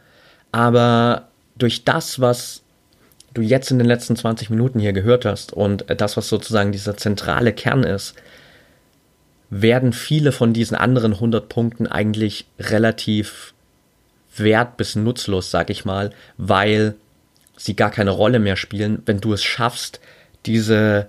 Aber 0.52 1.28
durch 1.56 1.84
das, 1.84 2.20
was 2.20 2.62
du 3.36 3.42
jetzt 3.42 3.70
in 3.70 3.78
den 3.78 3.86
letzten 3.86 4.16
20 4.16 4.50
Minuten 4.50 4.80
hier 4.80 4.92
gehört 4.92 5.24
hast 5.24 5.52
und 5.52 5.84
das, 5.88 6.16
was 6.16 6.28
sozusagen 6.28 6.72
dieser 6.72 6.96
zentrale 6.96 7.52
Kern 7.52 7.84
ist, 7.84 8.14
werden 9.50 9.92
viele 9.92 10.32
von 10.32 10.52
diesen 10.52 10.76
anderen 10.76 11.14
100 11.14 11.48
Punkten 11.48 11.86
eigentlich 11.86 12.46
relativ 12.58 13.54
wert 14.36 14.76
bis 14.76 14.96
nutzlos, 14.96 15.50
sag 15.50 15.70
ich 15.70 15.84
mal, 15.84 16.10
weil 16.36 16.94
sie 17.56 17.76
gar 17.76 17.90
keine 17.90 18.10
Rolle 18.10 18.38
mehr 18.38 18.56
spielen, 18.56 19.02
wenn 19.06 19.20
du 19.20 19.32
es 19.32 19.42
schaffst, 19.42 20.00
diese 20.46 21.08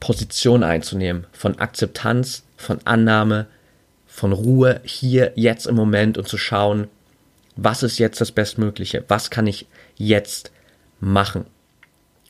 Position 0.00 0.62
einzunehmen 0.62 1.26
von 1.32 1.58
Akzeptanz, 1.58 2.44
von 2.56 2.78
Annahme, 2.84 3.46
von 4.06 4.32
Ruhe 4.32 4.80
hier, 4.84 5.32
jetzt 5.34 5.66
im 5.66 5.74
Moment 5.74 6.16
und 6.18 6.28
zu 6.28 6.38
schauen, 6.38 6.88
was 7.56 7.82
ist 7.82 7.98
jetzt 7.98 8.20
das 8.20 8.32
Bestmögliche, 8.32 9.04
was 9.08 9.30
kann 9.30 9.46
ich 9.46 9.66
jetzt 9.96 10.52
machen. 11.00 11.46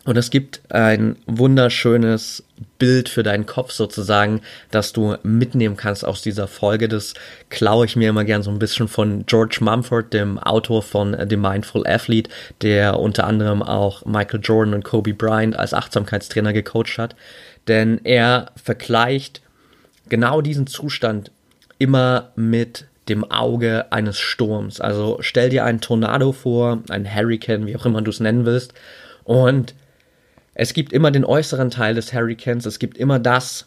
Und 0.06 0.16
es 0.16 0.30
gibt 0.30 0.60
ein 0.72 1.16
wunderschönes 1.26 2.44
Bild 2.78 3.08
für 3.08 3.24
deinen 3.24 3.44
Kopf 3.44 3.72
sozusagen, 3.72 4.40
das 4.70 4.92
du 4.92 5.16
mitnehmen 5.24 5.76
kannst 5.76 6.04
aus 6.04 6.22
dieser 6.22 6.46
Folge. 6.46 6.86
Das 6.86 7.14
klaue 7.50 7.86
ich 7.86 7.96
mir 7.96 8.10
immer 8.10 8.24
gern 8.24 8.44
so 8.44 8.52
ein 8.52 8.60
bisschen 8.60 8.86
von 8.86 9.26
George 9.26 9.58
Mumford, 9.60 10.12
dem 10.12 10.38
Autor 10.38 10.84
von 10.84 11.16
The 11.28 11.36
Mindful 11.36 11.84
Athlete, 11.88 12.30
der 12.62 13.00
unter 13.00 13.26
anderem 13.26 13.64
auch 13.64 14.04
Michael 14.06 14.40
Jordan 14.40 14.74
und 14.74 14.84
Kobe 14.84 15.12
Bryant 15.12 15.58
als 15.58 15.74
Achtsamkeitstrainer 15.74 16.52
gecoacht 16.52 16.98
hat. 16.98 17.16
Denn 17.66 18.00
er 18.04 18.52
vergleicht 18.62 19.42
genau 20.08 20.40
diesen 20.40 20.68
Zustand 20.68 21.32
immer 21.78 22.30
mit 22.36 22.85
dem 23.08 23.30
Auge 23.30 23.92
eines 23.92 24.18
Sturms. 24.18 24.80
Also 24.80 25.18
stell 25.20 25.50
dir 25.50 25.64
einen 25.64 25.80
Tornado 25.80 26.32
vor, 26.32 26.82
ein 26.88 27.12
Hurricane, 27.12 27.66
wie 27.66 27.76
auch 27.76 27.86
immer 27.86 28.02
du 28.02 28.10
es 28.10 28.20
nennen 28.20 28.44
willst, 28.44 28.72
und 29.24 29.74
es 30.54 30.72
gibt 30.72 30.92
immer 30.92 31.10
den 31.10 31.24
äußeren 31.24 31.70
Teil 31.70 31.94
des 31.94 32.14
Hurricanes, 32.14 32.64
es 32.64 32.78
gibt 32.78 32.96
immer 32.96 33.18
das, 33.18 33.66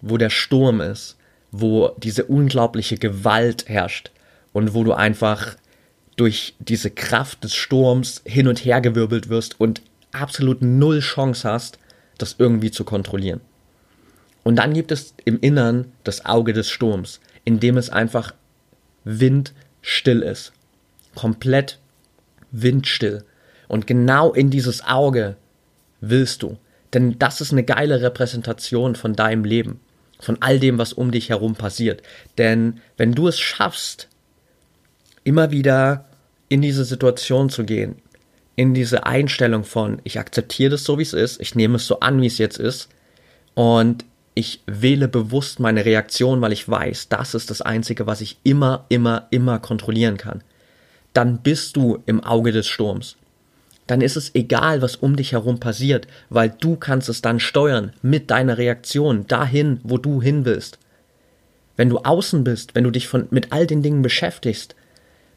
wo 0.00 0.16
der 0.16 0.30
Sturm 0.30 0.80
ist, 0.80 1.16
wo 1.50 1.90
diese 1.98 2.24
unglaubliche 2.24 2.96
Gewalt 2.96 3.68
herrscht 3.68 4.10
und 4.52 4.74
wo 4.74 4.84
du 4.84 4.92
einfach 4.92 5.56
durch 6.16 6.54
diese 6.58 6.90
Kraft 6.90 7.44
des 7.44 7.54
Sturms 7.54 8.22
hin 8.24 8.48
und 8.48 8.64
her 8.64 8.80
gewirbelt 8.80 9.28
wirst 9.28 9.60
und 9.60 9.82
absolut 10.12 10.62
null 10.62 11.00
Chance 11.00 11.48
hast, 11.48 11.78
das 12.18 12.36
irgendwie 12.38 12.70
zu 12.70 12.84
kontrollieren. 12.84 13.40
Und 14.44 14.56
dann 14.56 14.74
gibt 14.74 14.92
es 14.92 15.14
im 15.24 15.40
Innern 15.40 15.92
das 16.04 16.24
Auge 16.24 16.52
des 16.52 16.70
Sturms, 16.70 17.20
in 17.44 17.60
dem 17.60 17.76
es 17.76 17.90
einfach 17.90 18.34
windstill 19.04 20.22
ist. 20.22 20.52
Komplett 21.14 21.78
windstill. 22.50 23.24
Und 23.68 23.86
genau 23.86 24.32
in 24.32 24.50
dieses 24.50 24.84
Auge 24.84 25.36
willst 26.00 26.42
du? 26.42 26.58
Denn 26.92 27.18
das 27.18 27.40
ist 27.40 27.52
eine 27.52 27.64
geile 27.64 28.00
Repräsentation 28.02 28.94
von 28.94 29.14
deinem 29.14 29.44
Leben, 29.44 29.80
von 30.20 30.38
all 30.40 30.60
dem, 30.60 30.78
was 30.78 30.92
um 30.92 31.10
dich 31.10 31.30
herum 31.30 31.54
passiert. 31.54 32.02
Denn 32.38 32.80
wenn 32.96 33.12
du 33.12 33.28
es 33.28 33.38
schaffst, 33.38 34.08
immer 35.24 35.50
wieder 35.50 36.04
in 36.48 36.62
diese 36.62 36.84
Situation 36.84 37.50
zu 37.50 37.64
gehen, 37.64 37.96
in 38.56 38.74
diese 38.74 39.06
Einstellung 39.06 39.64
von, 39.64 40.00
ich 40.04 40.18
akzeptiere 40.18 40.70
das 40.70 40.84
so, 40.84 40.98
wie 40.98 41.02
es 41.02 41.12
ist, 41.12 41.40
ich 41.40 41.54
nehme 41.54 41.76
es 41.76 41.86
so 41.86 42.00
an, 42.00 42.20
wie 42.20 42.26
es 42.26 42.38
jetzt 42.38 42.58
ist, 42.58 42.88
und 43.54 44.04
ich 44.34 44.60
wähle 44.66 45.08
bewusst 45.08 45.60
meine 45.60 45.84
Reaktion, 45.84 46.40
weil 46.40 46.52
ich 46.52 46.68
weiß, 46.68 47.08
das 47.08 47.34
ist 47.34 47.50
das 47.50 47.62
Einzige, 47.62 48.06
was 48.06 48.20
ich 48.20 48.38
immer, 48.42 48.84
immer, 48.88 49.28
immer 49.30 49.58
kontrollieren 49.58 50.16
kann. 50.16 50.42
Dann 51.12 51.38
bist 51.38 51.76
du 51.76 52.02
im 52.06 52.22
Auge 52.22 52.50
des 52.50 52.66
Sturms 52.66 53.16
dann 53.86 54.00
ist 54.00 54.16
es 54.16 54.34
egal, 54.34 54.82
was 54.82 54.96
um 54.96 55.16
dich 55.16 55.32
herum 55.32 55.60
passiert, 55.60 56.06
weil 56.30 56.50
du 56.58 56.76
kannst 56.76 57.08
es 57.08 57.20
dann 57.22 57.40
steuern 57.40 57.92
mit 58.02 58.30
deiner 58.30 58.58
Reaktion 58.58 59.26
dahin, 59.26 59.80
wo 59.82 59.98
du 59.98 60.22
hin 60.22 60.44
willst. 60.44 60.78
Wenn 61.76 61.90
du 61.90 61.98
außen 61.98 62.44
bist, 62.44 62.74
wenn 62.74 62.84
du 62.84 62.90
dich 62.90 63.08
von, 63.08 63.26
mit 63.30 63.52
all 63.52 63.66
den 63.66 63.82
Dingen 63.82 64.02
beschäftigst, 64.02 64.74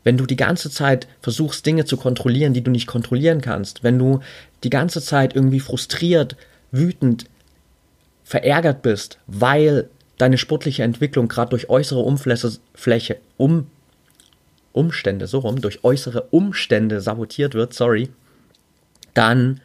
wenn 0.04 0.18
du 0.18 0.26
die 0.26 0.38
ganze 0.38 0.70
Zeit 0.70 1.08
versuchst, 1.22 1.66
Dinge 1.66 1.84
zu 1.84 1.98
kontrollieren, 1.98 2.54
die 2.54 2.62
du 2.62 2.72
nicht 2.72 2.88
kontrollieren 2.88 3.42
kannst, 3.42 3.84
wenn 3.84 4.00
du 4.00 4.22
die 4.64 4.70
ganze 4.70 5.02
Zeit 5.02 5.36
irgendwie 5.36 5.60
frustriert, 5.60 6.38
wütend, 6.72 7.26
verärgert 8.28 8.82
bist, 8.82 9.20
weil 9.26 9.90
deine 10.18 10.38
sportliche 10.38 10.84
Entwicklung 10.84 11.30
gerade 11.30 11.52
durch 11.52 11.70
äußere 11.70 12.02
Umfläche, 12.02 13.18
um, 13.38 13.68
Umstände, 14.74 15.28
so 15.28 15.40
rum, 15.40 15.62
durch 15.62 15.86
äußere 15.86 16.24
Umstände 16.32 17.00
sabotiert 17.00 17.54
wird, 17.54 17.74
sorry, 17.74 18.10
dann 19.13 19.62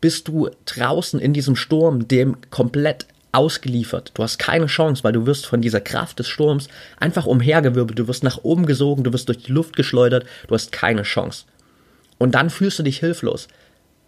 bist 0.00 0.28
du 0.28 0.48
draußen 0.66 1.18
in 1.18 1.32
diesem 1.32 1.56
Sturm 1.56 2.06
dem 2.06 2.36
komplett 2.50 3.06
ausgeliefert. 3.32 4.12
Du 4.14 4.22
hast 4.22 4.38
keine 4.38 4.66
Chance, 4.66 5.02
weil 5.02 5.12
du 5.12 5.26
wirst 5.26 5.44
von 5.44 5.60
dieser 5.60 5.80
Kraft 5.80 6.20
des 6.20 6.28
Sturms 6.28 6.68
einfach 6.98 7.26
umhergewirbelt, 7.26 7.98
du 7.98 8.06
wirst 8.06 8.22
nach 8.22 8.44
oben 8.44 8.66
gesogen, 8.66 9.02
du 9.02 9.12
wirst 9.12 9.28
durch 9.28 9.42
die 9.42 9.52
Luft 9.52 9.74
geschleudert, 9.74 10.24
du 10.46 10.54
hast 10.54 10.70
keine 10.70 11.02
Chance. 11.02 11.44
Und 12.18 12.36
dann 12.36 12.50
fühlst 12.50 12.78
du 12.78 12.84
dich 12.84 13.00
hilflos. 13.00 13.48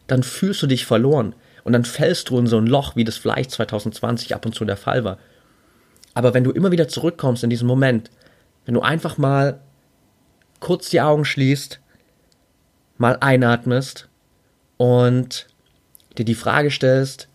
Dann 0.07 0.23
fühlst 0.23 0.63
du 0.63 0.69
dich 0.69 0.87
verloren. 0.87 1.35
Und 1.69 1.75
dann 1.75 1.85
fällst 1.85 2.31
du 2.31 2.39
in 2.39 2.47
so 2.47 2.59
ein 2.59 2.67
Loch, 2.67 2.97
wie 2.97 3.05
das 3.05 3.17
vielleicht 3.17 3.51
2020 3.53 4.35
ab 4.35 4.45
und 4.47 4.55
zu 4.55 4.65
der 4.65 4.77
Fall 4.77 5.05
war. 5.05 5.19
Aber 6.15 6.35
wenn 6.35 6.45
du 6.45 6.51
immer 6.51 6.73
wieder 6.73 6.89
zurückkommst 6.89 7.45
in 7.45 7.51
diesem 7.51 7.69
Moment, 7.69 8.11
wenn 8.65 8.75
du 8.75 8.81
einfach 8.81 9.19
mal 9.19 9.61
kurz 10.59 10.91
die 10.91 11.01
Augen 11.01 11.25
schließt, 11.25 11.81
mal 12.97 13.17
einatmest 13.21 14.09
und 14.77 15.47
dir 16.17 16.25
die 16.25 16.35
Frage 16.35 16.71
stellst, 16.71 17.29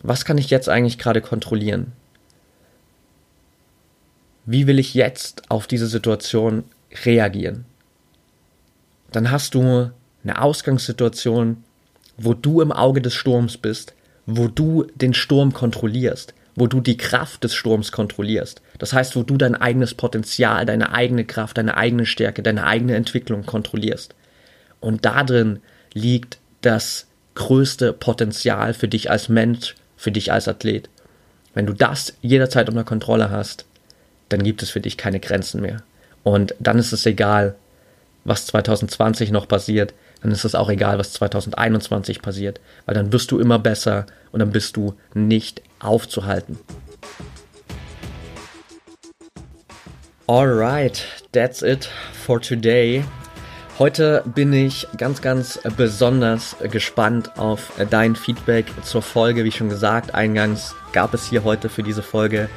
was 0.00 0.24
kann 0.24 0.38
ich 0.38 0.50
jetzt 0.50 0.68
eigentlich 0.68 0.98
gerade 0.98 1.20
kontrollieren? 1.20 1.92
wie 4.44 4.66
will 4.66 4.78
ich 4.78 4.94
jetzt 4.94 5.50
auf 5.50 5.66
diese 5.66 5.86
Situation 5.86 6.64
reagieren? 7.04 7.64
Dann 9.12 9.30
hast 9.30 9.54
du 9.54 9.90
eine 10.24 10.40
Ausgangssituation, 10.40 11.64
wo 12.24 12.34
du 12.34 12.60
im 12.60 12.72
Auge 12.72 13.00
des 13.00 13.14
Sturms 13.14 13.56
bist, 13.56 13.94
wo 14.26 14.48
du 14.48 14.86
den 14.94 15.14
Sturm 15.14 15.52
kontrollierst, 15.52 16.34
wo 16.54 16.66
du 16.66 16.80
die 16.80 16.96
Kraft 16.96 17.44
des 17.44 17.54
Sturms 17.54 17.92
kontrollierst. 17.92 18.62
Das 18.78 18.92
heißt, 18.92 19.16
wo 19.16 19.22
du 19.22 19.36
dein 19.36 19.54
eigenes 19.54 19.94
Potenzial, 19.94 20.66
deine 20.66 20.92
eigene 20.92 21.24
Kraft, 21.24 21.58
deine 21.58 21.76
eigene 21.76 22.06
Stärke, 22.06 22.42
deine 22.42 22.64
eigene 22.64 22.94
Entwicklung 22.94 23.44
kontrollierst. 23.44 24.14
Und 24.80 25.04
darin 25.04 25.60
liegt 25.94 26.38
das 26.60 27.06
größte 27.34 27.92
Potenzial 27.92 28.74
für 28.74 28.88
dich 28.88 29.10
als 29.10 29.28
Mensch, 29.28 29.74
für 29.96 30.12
dich 30.12 30.32
als 30.32 30.48
Athlet. 30.48 30.88
Wenn 31.54 31.66
du 31.66 31.72
das 31.72 32.14
jederzeit 32.22 32.68
unter 32.68 32.84
Kontrolle 32.84 33.30
hast, 33.30 33.64
dann 34.28 34.42
gibt 34.42 34.62
es 34.62 34.70
für 34.70 34.80
dich 34.80 34.96
keine 34.96 35.20
Grenzen 35.20 35.60
mehr. 35.60 35.82
Und 36.22 36.54
dann 36.60 36.78
ist 36.78 36.92
es 36.92 37.04
egal, 37.06 37.56
was 38.24 38.46
2020 38.46 39.30
noch 39.30 39.48
passiert, 39.48 39.94
dann 40.22 40.32
ist 40.32 40.44
es 40.44 40.54
auch 40.54 40.70
egal, 40.70 40.98
was 40.98 41.12
2021 41.12 42.22
passiert, 42.22 42.60
weil 42.86 42.94
dann 42.94 43.12
wirst 43.12 43.30
du 43.30 43.38
immer 43.38 43.58
besser 43.58 44.06
und 44.30 44.40
dann 44.40 44.50
bist 44.50 44.76
du 44.76 44.94
nicht 45.14 45.62
aufzuhalten. 45.80 46.58
Alright, 50.26 51.04
that's 51.32 51.62
it 51.62 51.88
for 52.24 52.40
today. 52.40 53.04
Heute 53.78 54.22
bin 54.34 54.52
ich 54.52 54.86
ganz, 54.96 55.20
ganz 55.20 55.58
besonders 55.76 56.56
gespannt 56.70 57.36
auf 57.38 57.72
dein 57.90 58.14
Feedback 58.14 58.66
zur 58.84 59.02
Folge. 59.02 59.44
Wie 59.44 59.50
schon 59.50 59.68
gesagt, 59.68 60.14
eingangs 60.14 60.74
gab 60.92 61.14
es 61.14 61.26
hier 61.26 61.42
heute 61.42 61.68
für 61.68 61.82
diese 61.82 62.02
Folge 62.02 62.48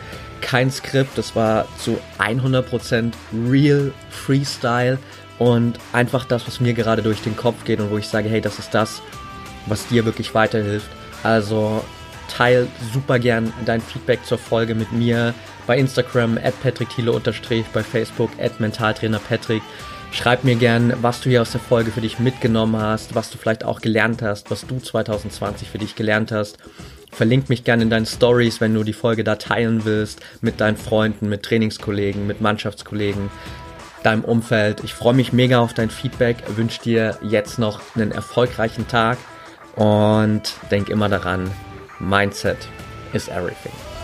kein 0.42 0.70
Skript. 0.70 1.18
Das 1.18 1.36
war 1.36 1.68
zu 1.80 1.98
100% 2.20 3.14
real 3.50 3.92
Freestyle 4.12 5.00
und 5.40 5.80
einfach 5.92 6.26
das, 6.26 6.48
was 6.48 6.60
mir 6.60 6.74
gerade 6.74 7.02
durch 7.02 7.22
den 7.22 7.36
Kopf 7.36 7.64
geht 7.66 7.80
und 7.80 7.92
wo 7.92 7.98
ich 7.98 8.08
sage, 8.08 8.30
hey, 8.30 8.42
das 8.42 8.60
ist 8.60 8.74
das, 8.74 9.02
was 9.66 9.88
dir 9.88 10.06
wirklich 10.06 10.34
weiterhilft. 10.34 10.88
Also 11.24 11.84
teil 12.30 12.68
super 12.94 13.20
gern 13.20 13.52
dein 13.66 13.82
Feedback 13.82 14.26
zur 14.26 14.38
Folge 14.38 14.76
mit 14.76 14.92
mir 14.92 15.34
bei 15.68 15.78
Instagram 15.78 16.38
at 16.38 16.60
patrickthiele 16.62 17.20
bei 17.74 17.84
Facebook 17.84 18.32
at 18.40 18.60
mentaltrainerpatrick. 18.60 19.62
Schreib 20.12 20.44
mir 20.44 20.56
gern, 20.56 20.94
was 21.02 21.20
du 21.22 21.30
hier 21.30 21.42
aus 21.42 21.52
der 21.52 21.60
Folge 21.60 21.92
für 21.92 22.02
dich 22.02 22.20
mitgenommen 22.20 22.78
hast, 22.80 23.16
was 23.16 23.32
du 23.32 23.38
vielleicht 23.38 23.66
auch 23.66 23.82
gelernt 23.82 24.22
hast, 24.22 24.50
was 24.50 24.66
du 24.66 24.80
2020 24.80 25.70
für 25.70 25.78
dich 25.78 25.96
gelernt 25.96 26.32
hast. 26.32 26.58
Verlink 27.12 27.50
mich 27.50 27.64
gerne 27.64 27.84
in 27.84 27.90
deinen 27.90 28.06
Stories, 28.06 28.62
wenn 28.62 28.74
du 28.74 28.84
die 28.84 28.94
Folge 28.94 29.24
da 29.24 29.36
teilen 29.36 29.84
willst, 29.84 30.22
mit 30.42 30.62
deinen 30.62 30.78
Freunden, 30.78 31.28
mit 31.28 31.44
Trainingskollegen, 31.44 32.28
mit 32.28 32.40
Mannschaftskollegen 32.42 33.30
deinem 34.06 34.24
Umfeld. 34.24 34.84
Ich 34.84 34.94
freue 34.94 35.14
mich 35.14 35.34
mega 35.34 35.60
auf 35.60 35.74
dein 35.74 35.90
Feedback, 35.90 36.38
wünsche 36.56 36.82
dir 36.82 37.18
jetzt 37.22 37.60
noch 37.60 37.82
einen 37.96 38.12
erfolgreichen 38.12 38.88
Tag 38.88 39.18
und 39.76 40.54
denk 40.72 40.90
immer 40.90 41.10
daran, 41.10 41.52
Mindset 42.00 42.58
is 43.14 43.28
everything. 43.28 43.95